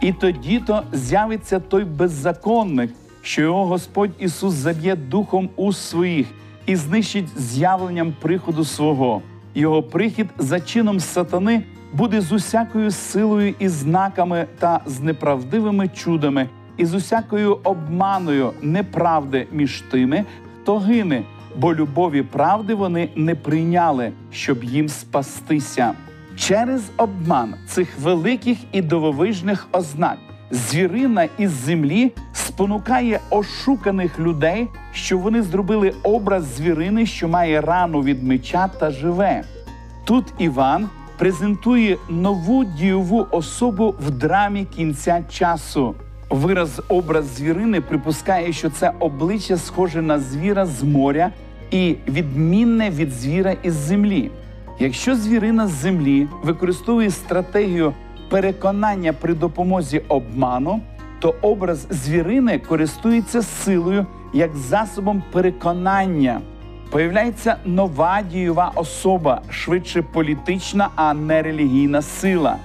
і 0.01 0.13
тоді 0.13 0.61
то 0.67 0.83
з'явиться 0.93 1.61
той 1.61 1.85
беззаконник, 1.85 2.91
що 3.23 3.43
його 3.43 3.67
Господь 3.67 4.11
Ісус 4.19 4.55
заб'є 4.55 4.97
духом 4.97 5.49
уст 5.57 5.89
своїх 5.89 6.27
і 6.67 6.77
знищить 6.77 7.41
з'явленням 7.41 8.15
приходу 8.21 8.65
свого. 8.65 9.23
Його 9.55 9.83
прихід 9.83 10.27
за 10.39 10.61
чином 10.61 11.01
сатани 11.01 11.63
буде 11.93 12.21
з 12.21 12.33
усякою 12.33 12.91
силою 12.91 13.55
і 13.59 13.69
знаками 13.69 14.47
та 14.59 14.81
з 14.87 15.01
неправдивими 15.01 15.89
чудами, 15.89 16.49
і 16.77 16.85
з 16.85 16.95
усякою 16.95 17.59
обманою 17.65 18.53
неправди 18.63 19.47
між 19.53 19.81
тими, 19.81 20.25
хто 20.63 20.79
гине, 20.79 21.23
бо 21.57 21.75
любові 21.75 22.23
правди 22.23 22.75
вони 22.75 23.09
не 23.17 23.35
прийняли, 23.35 24.13
щоб 24.31 24.65
їм 24.65 24.89
спастися. 24.89 25.93
Через 26.37 26.91
обман 26.97 27.55
цих 27.69 27.99
великих 27.99 28.59
і 28.73 28.83
дивовижних 28.83 29.69
ознак 29.73 30.19
звірина 30.51 31.29
із 31.39 31.51
землі 31.51 32.13
спонукає 32.55 33.21
ошуканих 33.31 34.19
людей, 34.19 34.69
що 34.93 35.19
вони 35.19 35.43
зробили 35.43 35.93
образ 36.03 36.45
звірини, 36.57 37.07
що 37.07 37.29
має 37.29 37.61
рану 37.61 38.03
від 38.03 38.23
меча 38.23 38.69
та 38.79 38.91
живе. 38.91 39.43
Тут 40.05 40.25
Іван 40.39 40.89
презентує 41.19 41.97
нову 42.09 42.65
дієву 42.65 43.27
особу 43.31 43.95
в 44.07 44.11
драмі 44.11 44.65
кінця 44.65 45.25
часу. 45.29 45.95
Вираз 46.31 46.83
образ 46.89 47.25
звірини 47.37 47.81
припускає, 47.81 48.53
що 48.53 48.71
це 48.71 48.93
обличчя 49.01 49.57
схоже 49.57 50.03
на 50.03 50.19
звіра 50.19 50.67
з 50.67 50.83
моря 50.83 51.31
і 51.71 51.97
відмінне 52.09 52.91
від 52.91 53.13
звіра 53.13 53.57
із 53.63 53.75
землі. 53.75 54.31
Якщо 54.79 55.17
звірина 55.17 55.67
з 55.67 55.71
землі 55.71 56.29
використовує 56.43 57.11
стратегію 57.11 57.93
переконання 58.31 59.13
при 59.13 59.35
допомозі 59.35 59.99
обману, 60.09 60.81
то 61.25 61.35
образ 61.43 61.87
звірини 61.91 62.59
користується 62.59 63.43
силою 63.43 64.07
як 64.33 64.57
засобом 64.57 65.23
переконання. 65.33 66.41
Появляється 66.91 67.57
нова 67.65 68.23
дієва 68.23 68.73
особа, 68.75 69.43
швидше 69.51 70.03
політична, 70.03 70.89
а 70.97 71.15
не 71.15 71.43
релігійна 71.43 72.03
сила. 72.03 72.57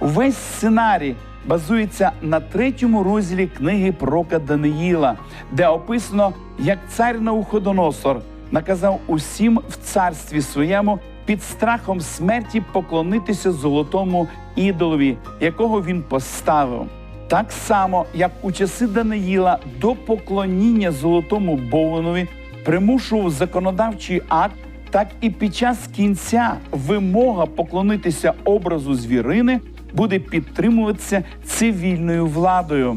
Увесь 0.00 0.36
сценарій 0.36 1.14
базується 1.46 2.12
на 2.22 2.40
третьому 2.40 3.02
розділі 3.02 3.46
книги 3.46 3.92
Прока 3.92 4.38
Даниїла, 4.38 5.16
де 5.52 5.68
описано, 5.68 6.32
як 6.58 6.78
цар 6.88 7.20
Науходоносор 7.20 8.20
наказав 8.50 9.00
усім 9.06 9.60
в 9.68 9.76
царстві 9.76 10.42
своєму 10.42 10.98
під 11.24 11.42
страхом 11.42 12.00
смерті 12.00 12.62
поклонитися 12.72 13.52
золотому 13.52 14.28
ідолові, 14.56 15.16
якого 15.40 15.82
він 15.82 16.02
поставив. 16.02 16.86
Так 17.28 17.52
само, 17.52 18.06
як 18.14 18.30
у 18.42 18.52
часи 18.52 18.86
Даниїла 18.86 19.58
до 19.80 19.94
поклоніння 19.94 20.92
золотому 20.92 21.56
Бованові 21.56 22.26
примушував 22.64 23.30
законодавчий 23.30 24.22
акт, 24.28 24.54
так 24.90 25.08
і 25.20 25.30
під 25.30 25.56
час 25.56 25.78
кінця 25.96 26.54
вимога 26.70 27.46
поклонитися 27.46 28.32
образу 28.44 28.94
звірини 28.94 29.60
буде 29.94 30.18
підтримуватися 30.18 31.22
цивільною 31.44 32.26
владою. 32.26 32.96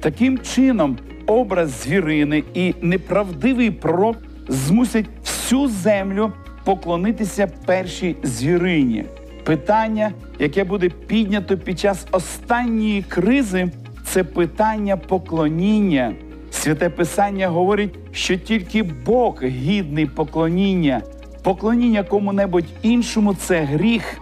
Таким 0.00 0.38
чином, 0.38 0.98
образ 1.26 1.82
звірини 1.82 2.44
і 2.54 2.74
неправдивий 2.82 3.70
пророк 3.70 4.16
змусять 4.48 5.06
всю 5.24 5.68
землю 5.68 6.32
поклонитися 6.64 7.46
першій 7.66 8.16
звірині. 8.22 9.04
Питання, 9.44 10.12
яке 10.38 10.64
буде 10.64 10.88
піднято 10.88 11.58
під 11.58 11.78
час 11.78 12.06
останньої 12.10 13.02
кризи, 13.02 13.70
це 14.04 14.24
питання 14.24 14.96
поклоніння. 14.96 16.14
Святе 16.50 16.90
Писання 16.90 17.48
говорить, 17.48 17.94
що 18.12 18.36
тільки 18.36 18.82
Бог 18.82 19.42
гідний 19.42 20.06
поклоніння, 20.06 21.02
поклоніння 21.42 22.02
кому-небудь 22.02 22.64
іншому 22.82 23.34
це 23.34 23.60
гріх. 23.60 24.20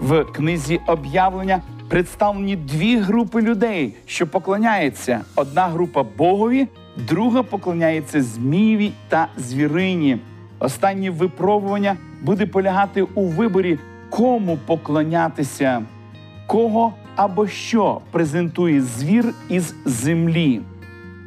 В 0.00 0.24
книзі 0.24 0.80
об'явлення 0.86 1.62
представлені 1.88 2.56
дві 2.56 2.96
групи 2.96 3.42
людей, 3.42 3.94
що 4.06 4.26
поклоняються. 4.26 5.20
Одна 5.36 5.66
група 5.66 6.04
Богові, 6.18 6.68
друга 7.08 7.42
поклоняється 7.42 8.22
Змієві 8.22 8.92
та 9.08 9.28
звірині. 9.36 10.18
Останнє 10.58 11.10
випробування 11.10 11.96
буде 12.22 12.46
полягати 12.46 13.02
у 13.02 13.26
виборі, 13.26 13.78
кому 14.16 14.58
поклонятися, 14.66 15.82
кого 16.46 16.92
або 17.16 17.46
що 17.46 18.00
презентує 18.10 18.80
звір 18.80 19.34
із 19.48 19.74
землі. 19.84 20.60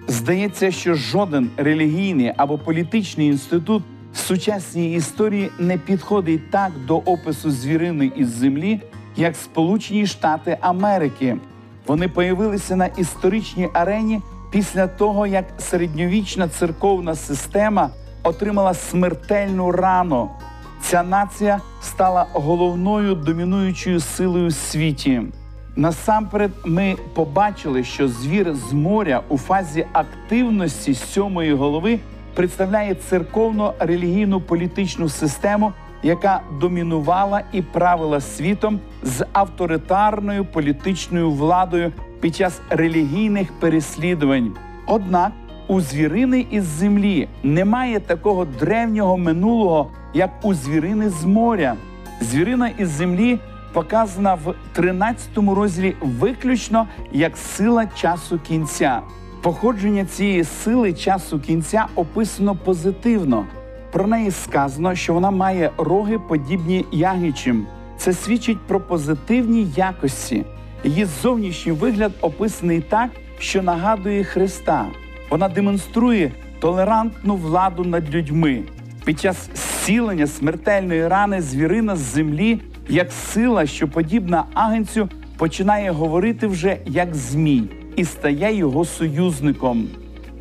Здається, 0.07 0.71
що 0.71 0.93
жоден 0.95 1.49
релігійний 1.57 2.33
або 2.37 2.57
політичний 2.57 3.27
інститут 3.27 3.83
в 4.13 4.17
сучасній 4.17 4.93
історії 4.93 5.49
не 5.59 5.77
підходить 5.77 6.51
так 6.51 6.71
до 6.87 6.97
опису 6.97 7.51
звірини 7.51 8.11
із 8.15 8.27
землі, 8.27 8.81
як 9.15 9.35
Сполучені 9.35 10.07
Штати 10.07 10.57
Америки. 10.61 11.37
Вони 11.87 12.07
появилися 12.07 12.75
на 12.75 12.85
історичній 12.85 13.69
арені 13.73 14.21
після 14.51 14.87
того, 14.87 15.27
як 15.27 15.45
середньовічна 15.57 16.47
церковна 16.47 17.15
система 17.15 17.89
отримала 18.23 18.73
смертельну 18.73 19.71
рану. 19.71 20.29
Ця 20.81 21.03
нація 21.03 21.59
стала 21.81 22.25
головною 22.33 23.15
домінуючою 23.15 23.99
силою 23.99 24.51
світі. 24.51 25.21
Насамперед, 25.75 26.51
ми 26.65 26.95
побачили, 27.13 27.83
що 27.83 28.07
звір 28.07 28.53
з 28.53 28.73
моря 28.73 29.21
у 29.29 29.37
фазі 29.37 29.85
активності 29.93 30.93
сьомої 30.93 31.53
голови 31.53 31.99
представляє 32.33 32.95
церковно-релігійну 32.95 34.41
політичну 34.41 35.09
систему, 35.09 35.73
яка 36.03 36.41
домінувала 36.61 37.41
і 37.51 37.61
правила 37.61 38.21
світом 38.21 38.79
з 39.03 39.25
авторитарною 39.33 40.45
політичною 40.45 41.31
владою 41.31 41.91
під 42.19 42.35
час 42.35 42.61
релігійних 42.69 43.59
переслідувань. 43.59 44.51
Однак 44.87 45.31
у 45.67 45.81
звірини 45.81 46.45
із 46.51 46.63
землі 46.63 47.27
немає 47.43 47.99
такого 47.99 48.45
древнього 48.45 49.17
минулого, 49.17 49.87
як 50.13 50.29
у 50.43 50.53
звірини 50.53 51.09
з 51.09 51.23
моря. 51.23 51.75
Звірина 52.21 52.69
із 52.77 52.89
землі 52.89 53.39
показана 53.73 54.33
в 54.33 54.55
13 54.73 55.27
розділі 55.37 55.95
виключно 56.01 56.87
як 57.11 57.37
сила 57.37 57.85
часу 57.85 58.39
кінця. 58.47 59.01
Походження 59.41 60.05
цієї 60.05 60.43
сили 60.43 60.93
часу 60.93 61.39
кінця 61.39 61.85
описано 61.95 62.55
позитивно. 62.55 63.45
Про 63.91 64.07
неї 64.07 64.31
сказано, 64.31 64.95
що 64.95 65.13
вона 65.13 65.31
має 65.31 65.71
роги, 65.77 66.19
подібні 66.19 66.85
ягичим. 66.91 67.67
Це 67.97 68.13
свідчить 68.13 68.67
про 68.67 68.79
позитивні 68.79 69.67
якості. 69.75 70.45
Її 70.83 71.05
зовнішній 71.05 71.71
вигляд 71.71 72.11
описаний 72.21 72.81
так, 72.81 73.09
що 73.39 73.61
нагадує 73.61 74.23
Христа. 74.23 74.85
Вона 75.29 75.49
демонструє 75.49 76.31
толерантну 76.59 77.35
владу 77.35 77.83
над 77.83 78.15
людьми. 78.15 78.63
Під 79.05 79.19
час 79.19 79.49
зцілення 79.55 80.27
смертельної 80.27 81.07
рани 81.07 81.41
звірина 81.41 81.95
з 81.95 81.99
землі, 81.99 82.59
як 82.89 83.11
сила, 83.11 83.65
що 83.65 83.87
подібна 83.87 84.43
агенцю, 84.53 85.09
починає 85.37 85.91
говорити 85.91 86.47
вже 86.47 86.77
як 86.85 87.15
змій 87.15 87.63
і 87.95 88.05
стає 88.05 88.55
його 88.55 88.85
союзником. 88.85 89.87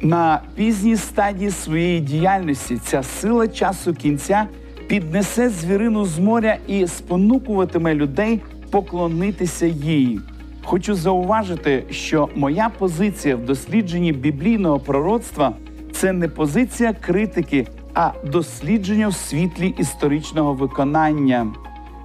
На 0.00 0.40
пізній 0.54 0.96
стадії 0.96 1.50
своєї 1.50 2.00
діяльності 2.00 2.78
ця 2.84 3.02
сила 3.02 3.48
часу 3.48 3.94
кінця 3.94 4.46
піднесе 4.88 5.48
звірину 5.48 6.04
з 6.04 6.18
моря 6.18 6.56
і 6.66 6.86
спонукуватиме 6.86 7.94
людей 7.94 8.40
поклонитися 8.70 9.66
їй. 9.66 10.20
Хочу 10.68 10.94
зауважити, 10.94 11.84
що 11.90 12.28
моя 12.34 12.68
позиція 12.78 13.36
в 13.36 13.44
дослідженні 13.44 14.12
біблійного 14.12 14.78
пророцтва 14.78 15.52
це 15.92 16.12
не 16.12 16.28
позиція 16.28 16.92
критики, 16.92 17.66
а 17.94 18.10
дослідження 18.24 19.08
в 19.08 19.14
світлі 19.14 19.74
історичного 19.78 20.52
виконання. 20.52 21.46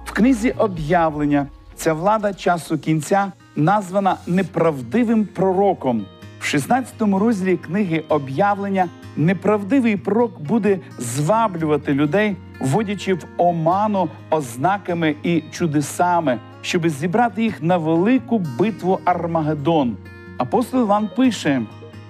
В 0.04 0.12
книзі 0.12 0.50
об'явлення 0.50 1.46
ця 1.74 1.92
влада 1.92 2.34
часу 2.34 2.78
кінця 2.78 3.32
названа 3.56 4.16
неправдивим 4.26 5.24
пророком. 5.24 6.04
В 6.40 6.44
16 6.44 6.94
розділі 7.00 7.56
книги 7.56 8.04
об'явлення 8.08 8.88
неправдивий 9.16 9.96
пророк 9.96 10.40
буде 10.40 10.78
зваблювати 10.98 11.94
людей, 11.94 12.36
вводячи 12.60 13.14
в 13.14 13.24
оману 13.36 14.08
ознаками 14.30 15.14
і 15.22 15.42
чудесами, 15.50 16.38
щоби 16.62 16.90
зібрати 16.90 17.42
їх 17.42 17.62
на 17.62 17.76
велику 17.76 18.38
битву 18.38 18.98
Армагеддон. 19.04 19.96
Апостол 20.38 20.80
Іван 20.80 21.08
пише: 21.16 21.62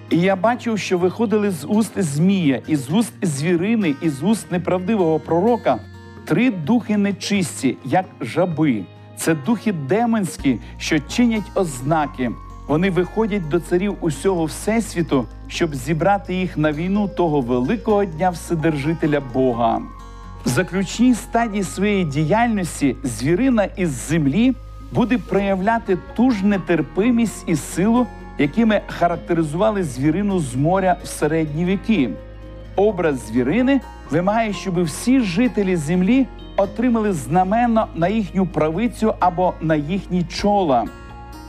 І 0.09 0.19
я 0.19 0.35
бачив, 0.35 0.79
що 0.79 0.97
виходили 0.97 1.51
з 1.51 1.65
уст 1.65 1.91
Змія, 1.95 2.61
і 2.67 2.75
з 2.75 2.89
уст 2.89 3.13
звірини, 3.21 3.95
і 4.01 4.09
з 4.09 4.23
уст 4.23 4.51
неправдивого 4.51 5.19
пророка 5.19 5.79
три 6.25 6.51
духи 6.51 6.97
нечисті, 6.97 7.77
як 7.85 8.05
жаби. 8.21 8.83
Це 9.17 9.35
духи 9.35 9.71
демонські, 9.71 10.59
що 10.77 10.99
чинять 10.99 11.51
ознаки. 11.55 12.31
Вони 12.67 12.89
виходять 12.89 13.49
до 13.49 13.59
царів 13.59 13.97
усього 14.01 14.45
всесвіту, 14.45 15.25
щоб 15.47 15.75
зібрати 15.75 16.35
їх 16.35 16.57
на 16.57 16.71
війну 16.71 17.07
того 17.07 17.41
великого 17.41 18.05
дня 18.05 18.29
Вседержителя 18.29 19.21
Бога. 19.33 19.81
В 20.45 20.49
заключній 20.49 21.13
стадії 21.13 21.63
своєї 21.63 22.05
діяльності 22.05 22.95
звірина 23.03 23.63
із 23.63 23.89
землі 23.89 24.53
буде 24.91 25.17
проявляти 25.17 25.97
ту 26.15 26.31
ж 26.31 26.45
нетерпимість 26.45 27.43
і 27.47 27.55
силу, 27.55 28.07
якими 28.37 28.81
характеризували 28.87 29.83
звірину 29.83 30.39
з 30.39 30.55
моря 30.55 30.97
в 31.03 31.07
середні 31.07 31.65
віки. 31.65 32.09
Образ 32.75 33.27
звірини 33.27 33.81
вимагає, 34.11 34.53
щоб 34.53 34.83
всі 34.83 35.19
жителі 35.19 35.75
землі 35.75 36.27
отримали 36.57 37.13
знаменно 37.13 37.87
на 37.95 38.07
їхню 38.07 38.45
правицю 38.45 39.13
або 39.19 39.53
на 39.61 39.75
їхні 39.75 40.23
чола. 40.23 40.85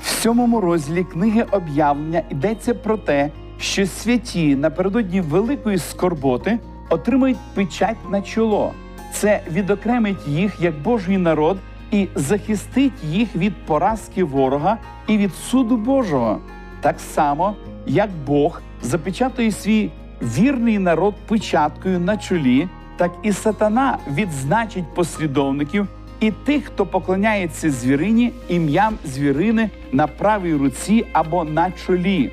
В 0.02 0.06
сьомому 0.08 0.60
розділі 0.60 1.04
книги 1.04 1.46
об'явлення 1.50 2.22
йдеться 2.30 2.74
про 2.74 2.96
те, 2.96 3.30
що 3.58 3.86
святі 3.86 4.56
напередодні 4.56 5.20
великої 5.20 5.78
скорботи 5.78 6.58
отримають 6.90 7.38
печать 7.54 8.10
на 8.10 8.22
чоло. 8.22 8.72
Це 9.14 9.40
відокремить 9.50 10.28
їх 10.28 10.60
як 10.60 10.74
Божий 10.82 11.18
народ 11.18 11.58
і 11.90 12.08
захистить 12.14 13.04
їх 13.04 13.36
від 13.36 13.54
поразки 13.66 14.24
ворога 14.24 14.78
і 15.06 15.16
від 15.18 15.34
суду 15.34 15.76
Божого. 15.76 16.40
Так 16.80 17.00
само, 17.00 17.56
як 17.86 18.10
Бог 18.26 18.62
запечатує 18.82 19.52
свій 19.52 19.90
вірний 20.22 20.78
народ 20.78 21.14
печаткою 21.28 22.00
на 22.00 22.16
чолі, 22.16 22.68
так 22.96 23.12
і 23.22 23.32
сатана 23.32 23.98
відзначить 24.14 24.94
послідовників 24.94 25.88
і 26.20 26.30
тих, 26.30 26.64
хто 26.64 26.86
поклоняється 26.86 27.70
звірині 27.70 28.32
ім'ям 28.48 28.94
звірини 29.04 29.70
на 29.92 30.06
правій 30.06 30.54
руці 30.54 31.06
або 31.12 31.44
на 31.44 31.70
чолі. 31.70 32.32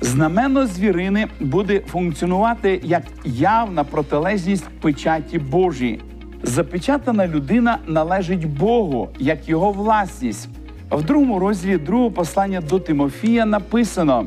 Знамено 0.00 0.66
звірини 0.66 1.26
буде 1.40 1.80
функціонувати 1.80 2.80
як 2.84 3.02
явна 3.24 3.84
протилежність 3.84 4.68
печаті 4.80 5.38
Божій. 5.38 6.00
Запечатана 6.46 7.26
людина 7.26 7.78
належить 7.86 8.46
Богу 8.46 9.08
як 9.18 9.48
його 9.48 9.72
власність. 9.72 10.48
В 10.90 11.02
другому 11.02 11.38
розділі 11.38 11.78
другого 11.78 12.10
послання 12.10 12.60
до 12.60 12.78
Тимофія 12.78 13.46
написано: 13.46 14.26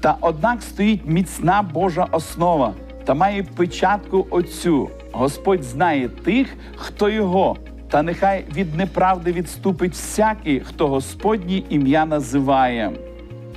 та 0.00 0.16
однак 0.20 0.62
стоїть 0.62 1.00
міцна 1.06 1.62
Божа 1.62 2.06
основа 2.10 2.72
та 3.04 3.14
має 3.14 3.42
печатку 3.42 4.26
Отцю. 4.30 4.90
Господь 5.12 5.62
знає 5.62 6.08
тих, 6.08 6.48
хто 6.76 7.08
його, 7.08 7.56
та 7.90 8.02
нехай 8.02 8.44
від 8.56 8.76
неправди 8.76 9.32
відступить 9.32 9.92
всякий, 9.92 10.60
хто 10.60 10.88
Господнє 10.88 11.62
ім'я 11.68 12.06
називає. 12.06 12.92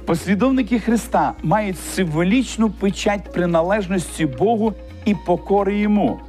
Послідовники 0.05 0.79
Христа 0.79 1.33
мають 1.43 1.79
символічну 1.79 2.69
печать 2.69 3.33
приналежності 3.33 4.25
Богу 4.25 4.73
і 5.05 5.15
покори 5.25 5.77
йому. 5.77 6.19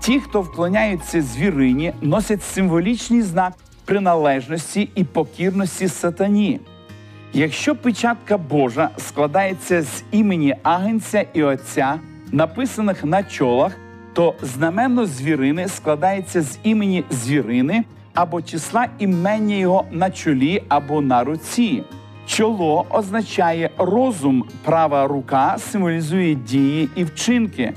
Ті, 0.00 0.20
хто 0.20 0.40
вклоняються 0.42 1.22
звірині, 1.22 1.92
носять 2.02 2.42
символічний 2.42 3.22
знак 3.22 3.52
приналежності 3.84 4.90
і 4.94 5.04
покірності 5.04 5.88
сатані. 5.88 6.60
Якщо 7.32 7.76
печатка 7.76 8.38
Божа 8.38 8.90
складається 8.98 9.82
з 9.82 10.04
імені 10.10 10.56
Агенця 10.62 11.24
і 11.34 11.42
Отця, 11.42 12.00
написаних 12.32 13.04
на 13.04 13.22
чолах, 13.22 13.72
то 14.12 14.34
знаменно 14.42 15.06
звірини 15.06 15.68
складається 15.68 16.42
з 16.42 16.58
імені 16.62 17.04
звірини 17.10 17.84
або 18.14 18.42
числа 18.42 18.88
імення 18.98 19.56
його 19.56 19.84
на 19.90 20.10
чолі 20.10 20.62
або 20.68 21.00
на 21.00 21.24
руці. 21.24 21.82
Чоло 22.26 22.86
означає 22.90 23.70
розум, 23.78 24.44
права 24.64 25.06
рука 25.06 25.58
символізує 25.58 26.34
дії 26.34 26.88
і 26.96 27.04
вчинки. 27.04 27.74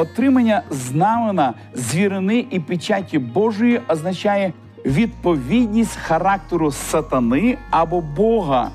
Отримання 0.00 0.62
знамена 0.70 1.54
звірини 1.74 2.46
і 2.50 2.60
печаті 2.60 3.18
Божої 3.18 3.80
означає 3.88 4.52
відповідність 4.86 5.96
характеру 5.96 6.72
сатани 6.72 7.58
або 7.70 8.00
Бога. 8.00 8.70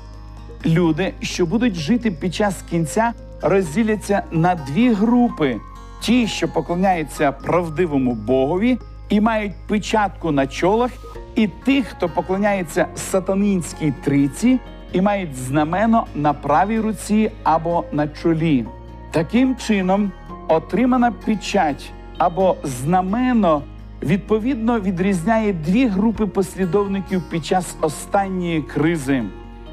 Люди, 0.66 1.14
що 1.20 1.46
будуть 1.46 1.74
жити 1.74 2.10
під 2.10 2.34
час 2.34 2.62
кінця, 2.70 3.12
розділяться 3.42 4.22
на 4.30 4.54
дві 4.54 4.92
групи: 4.92 5.56
ті, 6.00 6.26
що 6.26 6.48
поклоняються 6.48 7.32
правдивому 7.32 8.14
Богові 8.14 8.78
і 9.08 9.20
мають 9.20 9.52
печатку 9.68 10.30
на 10.30 10.46
чолах, 10.46 10.90
і 11.34 11.48
тих, 11.48 11.86
хто 11.86 12.08
поклоняється 12.08 12.86
сатанинській 12.94 13.92
триці 14.04 14.58
і 14.92 15.00
мають 15.00 15.36
знамено 15.36 16.06
на 16.14 16.32
правій 16.32 16.80
руці 16.80 17.30
або 17.42 17.84
на 17.92 18.08
чолі. 18.08 18.66
Таким 19.10 19.56
чином, 19.56 20.12
отримана 20.48 21.12
печать 21.12 21.92
або 22.18 22.56
знамено 22.64 23.62
відповідно 24.02 24.80
відрізняє 24.80 25.52
дві 25.52 25.86
групи 25.86 26.26
послідовників 26.26 27.22
під 27.30 27.46
час 27.46 27.76
останньої 27.80 28.62
кризи. 28.62 29.22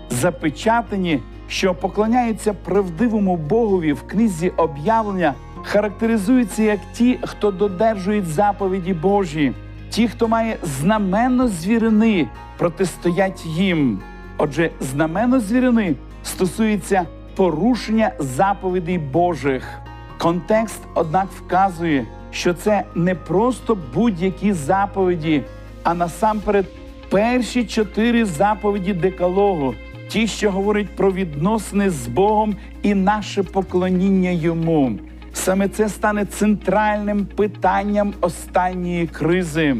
Запечатані, 0.10 1.20
що 1.48 1.76
поклоняються 1.76 2.54
правдивому 2.54 3.38
Богові 3.38 3.94
в 3.94 4.02
книзі 4.08 4.50
об'явлення, 4.50 5.34
характеризуються 5.64 6.64
як 6.64 6.80
ті, 6.94 7.20
хто 7.24 7.52
додержують 7.52 8.26
заповіді 8.26 8.94
Божі, 8.94 9.54
ті, 9.90 10.08
хто 10.08 10.28
має 10.28 10.58
знаменно 10.64 11.48
звірини, 11.48 12.28
протистоять 12.58 13.46
їм. 13.46 14.00
Отже, 14.38 14.70
знаменно 14.82 15.40
звірини 15.40 15.96
стосується 16.24 17.06
порушення 17.36 18.12
заповідей 18.20 18.98
Божих. 18.98 19.83
Контекст, 20.24 20.82
однак, 20.94 21.28
вказує, 21.38 22.06
що 22.32 22.54
це 22.54 22.84
не 22.96 23.16
просто 23.16 23.78
будь-які 23.94 24.54
заповіді, 24.54 25.44
а 25.84 25.94
насамперед 25.94 26.66
перші 27.10 27.64
чотири 27.64 28.26
заповіді 28.26 28.94
Декалогу, 28.94 29.74
ті, 30.08 30.28
що 30.28 30.52
говорять 30.52 30.96
про 30.96 31.12
відносини 31.12 31.90
з 31.90 32.08
Богом 32.08 32.56
і 32.82 32.96
наше 32.96 33.44
поклоніння 33.44 34.30
йому. 34.30 34.92
Саме 35.34 35.68
це 35.68 35.90
стане 35.90 36.26
центральним 36.26 37.26
питанням 37.26 38.14
останньої 38.22 39.08
кризи. 39.08 39.76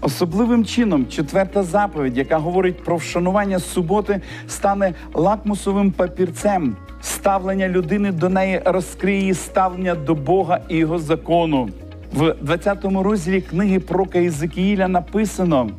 Особливим 0.00 0.64
чином, 0.64 1.06
четверта 1.06 1.62
заповідь, 1.62 2.18
яка 2.18 2.38
говорить 2.38 2.84
про 2.84 2.96
вшанування 2.96 3.58
суботи, 3.58 4.20
стане 4.48 4.94
лакмусовим 5.14 5.92
папірцем. 5.92 6.76
Ставлення 7.02 7.68
людини 7.68 8.12
до 8.12 8.28
неї 8.28 8.62
розкриє 8.64 9.18
її 9.18 9.34
ставлення 9.34 9.94
до 9.94 10.14
Бога 10.14 10.60
і 10.68 10.76
його 10.76 10.98
закону. 10.98 11.68
В 12.12 12.34
20-му 12.44 13.02
розділі 13.02 13.40
книги 13.40 13.80
про 13.80 14.06
Єзекіїля 14.14 14.88
написано: 14.88 15.70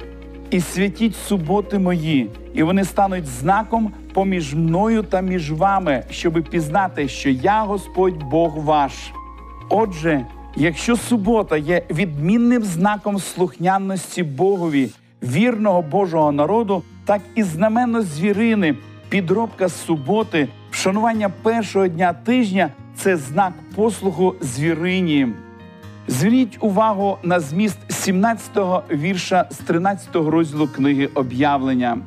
І 0.49 0.61
святіть 0.61 1.15
суботи 1.15 1.79
мої, 1.79 2.29
і 2.53 2.63
вони 2.63 2.83
стануть 2.83 3.27
знаком 3.27 3.93
поміж 4.13 4.53
мною 4.53 5.03
та 5.03 5.21
між 5.21 5.51
вами, 5.51 6.03
щоби 6.09 6.41
пізнати, 6.41 7.07
що 7.07 7.29
я 7.29 7.63
Господь 7.63 8.23
Бог 8.23 8.57
ваш. 8.57 8.93
Отже, 9.69 10.25
якщо 10.55 10.95
субота 10.95 11.57
є 11.57 11.83
відмінним 11.89 12.63
знаком 12.63 13.19
слухняності 13.19 14.23
Богові, 14.23 14.89
вірного 15.23 15.81
Божого 15.81 16.31
народу, 16.31 16.83
так 17.05 17.21
і 17.35 17.43
знаменно 17.43 18.01
звірини, 18.01 18.75
підробка 19.09 19.69
суботи, 19.69 20.47
вшанування 20.71 21.29
першого 21.29 21.87
дня 21.87 22.13
тижня 22.13 22.69
це 22.95 23.17
знак 23.17 23.53
послуху 23.75 24.35
звірині. 24.41 25.27
Зверніть 26.07 26.57
увагу 26.61 27.17
на 27.23 27.39
зміст 27.39 27.77
17-го 27.89 28.83
вірша 28.91 29.45
з 29.51 29.61
13-го 29.61 30.31
розділу 30.31 30.67
книги 30.67 31.09
об'явлення, 31.13 31.97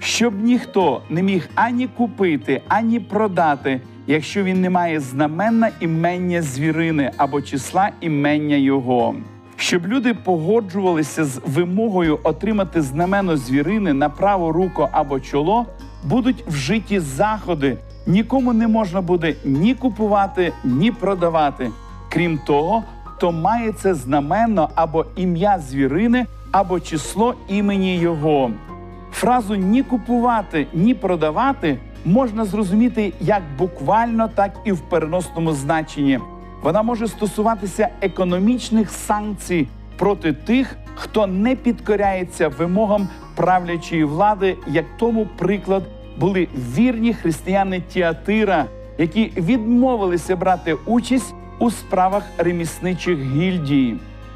щоб 0.00 0.44
ніхто 0.44 1.02
не 1.10 1.22
міг 1.22 1.48
ані 1.54 1.88
купити, 1.96 2.62
ані 2.68 3.00
продати, 3.00 3.80
якщо 4.06 4.42
він 4.42 4.60
не 4.60 4.70
має 4.70 5.00
знаменна 5.00 5.70
імення 5.80 6.42
звірини 6.42 7.10
або 7.16 7.42
числа 7.42 7.90
імення 8.00 8.56
його. 8.56 9.14
Щоб 9.56 9.86
люди 9.86 10.14
погоджувалися 10.14 11.24
з 11.24 11.40
вимогою 11.46 12.18
отримати 12.22 12.82
знамено 12.82 13.36
звірини 13.36 13.92
на 13.92 14.08
праву 14.08 14.52
руку 14.52 14.88
або 14.92 15.20
чоло, 15.20 15.66
будуть 16.04 16.44
вжиті 16.46 17.00
заходи. 17.00 17.76
Нікому 18.06 18.52
не 18.52 18.68
можна 18.68 19.00
буде 19.00 19.34
ні 19.44 19.74
купувати, 19.74 20.52
ні 20.64 20.92
продавати. 20.92 21.70
Крім 22.08 22.38
того, 22.38 22.82
хто 23.04 23.32
має 23.32 23.72
це 23.72 23.94
знаменно 23.94 24.70
або 24.74 25.06
ім'я 25.16 25.58
звірини, 25.58 26.26
або 26.50 26.80
число 26.80 27.34
імені 27.48 27.96
його. 27.96 28.50
Фразу 29.12 29.54
ні 29.54 29.82
купувати, 29.82 30.66
ні 30.74 30.94
продавати 30.94 31.78
можна 32.04 32.44
зрозуміти 32.44 33.12
як 33.20 33.42
буквально, 33.58 34.28
так 34.28 34.52
і 34.64 34.72
в 34.72 34.80
переносному 34.80 35.52
значенні. 35.52 36.18
Вона 36.62 36.82
може 36.82 37.08
стосуватися 37.08 37.88
економічних 38.00 38.90
санкцій 38.90 39.68
проти 39.96 40.32
тих, 40.32 40.76
хто 40.94 41.26
не 41.26 41.56
підкоряється 41.56 42.48
вимогам 42.48 43.08
правлячої 43.34 44.04
влади, 44.04 44.56
як 44.66 44.84
тому 44.98 45.26
приклад 45.38 45.82
були 46.16 46.48
вірні 46.76 47.14
християни 47.14 47.80
Тіатира, 47.80 48.66
які 48.98 49.32
відмовилися 49.36 50.36
брати 50.36 50.76
участь 50.86 51.34
у 51.58 51.70
справах 51.70 52.22
ремісничих 52.38 53.18
гільдій. 53.18 53.94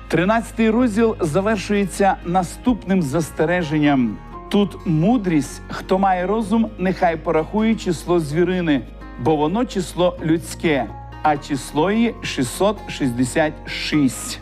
Тринадцятий 0.09 0.71
розділ 0.71 1.17
завершується 1.21 2.17
наступним 2.25 3.03
застереженням. 3.03 4.17
Тут 4.49 4.87
мудрість, 4.87 5.63
хто 5.69 5.99
має 5.99 6.27
розум, 6.27 6.71
нехай 6.79 7.17
порахує 7.17 7.75
число 7.75 8.21
звірини, 8.21 8.81
бо 9.21 9.37
воно 9.37 9.65
число 9.65 10.17
людське, 10.25 10.87
а 11.23 11.37
число 11.37 11.91
її 11.91 12.15
666. 12.23 14.41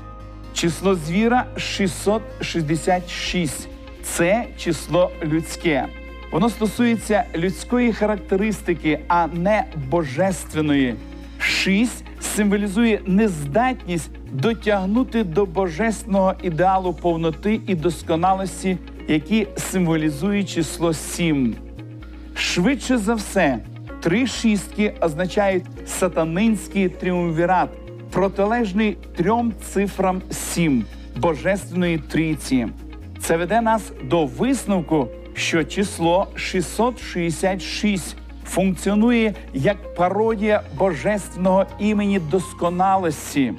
Число 0.53 0.94
звіра 0.94 1.44
666. 1.57 3.68
Це 4.03 4.46
число 4.57 5.11
людське. 5.24 5.87
Воно 6.31 6.51
стосується 6.51 7.25
людської 7.37 7.93
характеристики, 7.93 8.99
а 9.09 9.27
не 9.27 9.64
божественної. 9.91 10.95
Шість 11.38 12.05
символізує 12.21 13.01
нездатність 13.07 14.11
дотягнути 14.33 15.25
до 15.25 15.47
божественного 15.47 16.35
ідеалу 16.43 16.95
повноти 16.95 17.61
і 17.67 17.75
досконалості, 17.75 18.79
які 19.09 19.47
символізує 19.57 20.45
число 20.45 20.95
сім. 20.95 21.55
Швидше 22.35 22.99
за 22.99 23.14
все, 23.14 23.59
три 24.01 24.27
шістки 24.27 24.95
означають 25.01 25.64
сатанинський 25.87 26.88
тріумвірат, 26.88 27.71
протилежний 28.11 28.97
трьом 29.17 29.53
цифрам 29.73 30.23
сім 30.31 30.85
божественної 31.17 31.99
трійці. 31.99 32.67
Це 33.21 33.37
веде 33.37 33.61
нас 33.61 33.93
до 34.05 34.27
висновку, 34.27 35.09
що 35.38 35.64
число 35.64 36.27
666 36.35 38.16
функціонує 38.44 39.35
як 39.55 39.94
пародія 39.94 40.62
божественного 40.79 41.66
імені 41.79 42.18
досконалості, 42.18 43.55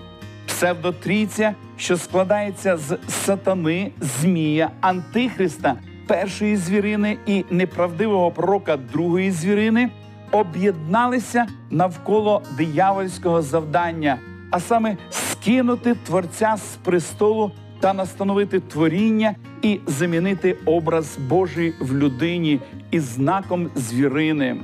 псевдотрійця, 0.48 1.56
що 1.78 1.98
складається 1.98 2.78
з 2.78 2.98
сатани, 3.08 3.92
змія, 4.02 4.70
антихриста, 4.82 5.76
першої 6.08 6.56
звірини 6.56 7.18
і 7.26 7.46
неправдивого 7.50 8.32
пророка 8.32 8.78
другої 8.78 9.32
звірини, 9.32 9.90
об'єдналися 10.32 11.48
навколо 11.70 12.42
диявольського 12.58 13.42
завдання, 13.42 14.20
а 14.52 14.60
саме 14.60 14.98
скинути 15.10 15.96
творця 16.06 16.58
з 16.58 16.76
престолу 16.76 17.52
та 17.80 17.94
настановити 17.94 18.60
творіння 18.60 19.36
і 19.62 19.80
замінити 19.88 20.56
образ 20.66 21.18
Божий 21.30 21.74
в 21.80 21.96
людині 21.96 22.60
із 22.92 23.04
знаком 23.04 23.70
звірини. 23.76 24.58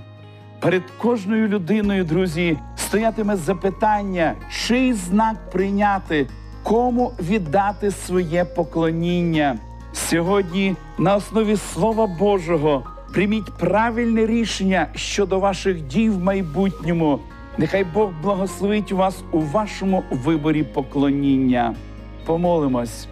Перед 0.59 0.83
кожною 0.97 1.47
людиною, 1.47 2.03
друзі, 2.03 2.57
стоятиме 2.77 3.35
запитання, 3.35 4.35
чий 4.51 4.93
знак 4.93 5.49
прийняти, 5.51 6.27
кому 6.63 7.11
віддати 7.19 7.91
своє 7.91 8.45
поклоніння. 8.45 9.57
Сьогодні, 9.93 10.75
на 10.97 11.15
основі 11.15 11.57
Слова 11.57 12.07
Божого, 12.07 12.83
прийміть 13.13 13.53
правильне 13.59 14.25
рішення 14.25 14.87
щодо 14.95 15.39
ваших 15.39 15.81
дій 15.81 16.09
в 16.09 16.19
майбутньому. 16.19 17.19
Нехай 17.57 17.83
Бог 17.83 18.09
благословить 18.23 18.91
вас 18.91 19.23
у 19.31 19.39
вашому 19.39 20.03
виборі 20.11 20.63
поклоніння. 20.63 21.75
Помолимось, 22.25 23.07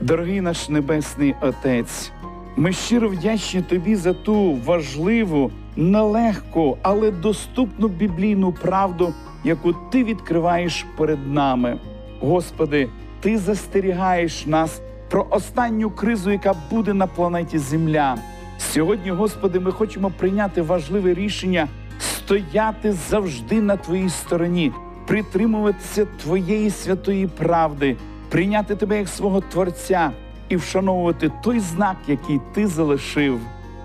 дорогий 0.00 0.40
наш 0.40 0.68
Небесний 0.68 1.34
Отець. 1.40 2.12
Ми 2.56 2.72
щиро 2.72 3.08
вдячні 3.08 3.62
тобі 3.62 3.96
за 3.96 4.12
ту 4.12 4.58
важливу, 4.64 5.50
нелегку, 5.76 6.78
але 6.82 7.10
доступну 7.10 7.88
біблійну 7.88 8.52
правду, 8.52 9.14
яку 9.44 9.72
ти 9.72 10.04
відкриваєш 10.04 10.86
перед 10.96 11.32
нами. 11.32 11.78
Господи, 12.20 12.88
ти 13.20 13.38
застерігаєш 13.38 14.46
нас 14.46 14.80
про 15.10 15.26
останню 15.30 15.90
кризу, 15.90 16.30
яка 16.30 16.54
буде 16.70 16.94
на 16.94 17.06
планеті 17.06 17.58
Земля. 17.58 18.16
Сьогодні, 18.58 19.10
Господи, 19.10 19.60
ми 19.60 19.72
хочемо 19.72 20.12
прийняти 20.18 20.62
важливе 20.62 21.14
рішення 21.14 21.68
стояти 21.98 22.92
завжди 22.92 23.60
на 23.60 23.76
твоїй 23.76 24.08
стороні, 24.08 24.72
притримуватися 25.06 26.06
Твоєї 26.22 26.70
святої 26.70 27.26
правди, 27.26 27.96
прийняти 28.30 28.76
Тебе 28.76 28.98
як 28.98 29.08
свого 29.08 29.40
Творця 29.40 30.10
і 30.48 30.56
вшановувати 30.56 31.32
той 31.44 31.60
знак, 31.60 31.96
який 32.08 32.40
Ти 32.54 32.66
залишив. 32.66 33.40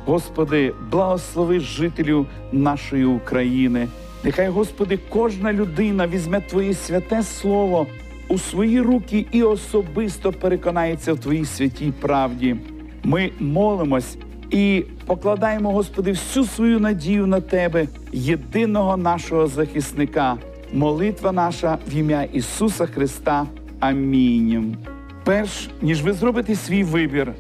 Господи, 0.05 0.73
благослови 0.91 1.59
жителів 1.59 2.25
нашої 2.51 3.05
України. 3.05 3.87
Нехай, 4.23 4.49
Господи, 4.49 4.99
кожна 5.09 5.53
людина 5.53 6.07
візьме 6.07 6.41
Твоє 6.41 6.73
святе 6.73 7.23
Слово 7.23 7.87
у 8.27 8.37
свої 8.37 8.81
руки 8.81 9.25
і 9.31 9.43
особисто 9.43 10.31
переконається 10.31 11.13
в 11.13 11.19
Твоїй 11.19 11.45
святій 11.45 11.93
правді. 12.01 12.55
Ми 13.03 13.31
молимось 13.39 14.17
і 14.51 14.83
покладаємо, 15.05 15.71
Господи, 15.71 16.11
всю 16.11 16.45
свою 16.45 16.79
надію 16.79 17.27
на 17.27 17.41
Тебе, 17.41 17.87
єдиного 18.11 18.97
нашого 18.97 19.47
захисника. 19.47 20.37
Молитва 20.73 21.31
наша 21.31 21.77
в 21.87 21.95
ім'я 21.95 22.23
Ісуса 22.23 22.85
Христа. 22.85 23.45
Амінь. 23.79 24.77
Перш 25.23 25.69
ніж 25.81 26.03
ви 26.03 26.13
зробите 26.13 26.55
свій 26.55 26.83
вибір, 26.83 27.33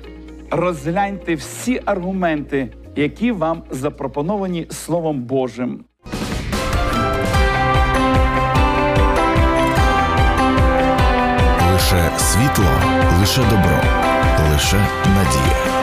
розгляньте 0.51 1.35
всі 1.35 1.81
аргументи, 1.85 2.69
які 2.95 3.31
вам 3.31 3.63
запропоновані 3.71 4.67
Словом 4.69 5.21
Божим. 5.23 5.85
Лише 11.73 12.09
світло, 12.17 12.65
лише 13.19 13.41
добро, 13.41 13.81
лише 14.51 14.77
надія. 15.07 15.74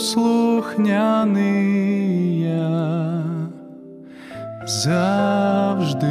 Слухняний 0.00 1.60
я 2.40 3.22
завжди 4.66 6.06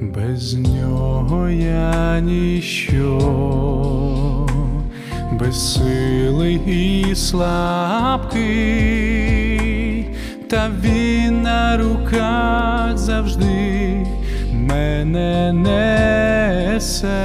без 0.00 0.54
нього 0.54 1.48
я 1.48 2.20
ніщо 2.20 3.18
безсилий 5.32 6.60
і 6.66 7.14
слабкий, 7.14 8.40
та 10.50 10.70
він 10.80 11.42
на 11.42 11.76
руках 11.76 12.98
завжди 12.98 14.06
мене 14.52 15.52
несе. 15.52 17.16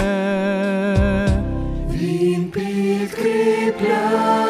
Lord. 4.12 4.41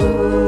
Ooh. 0.00 0.47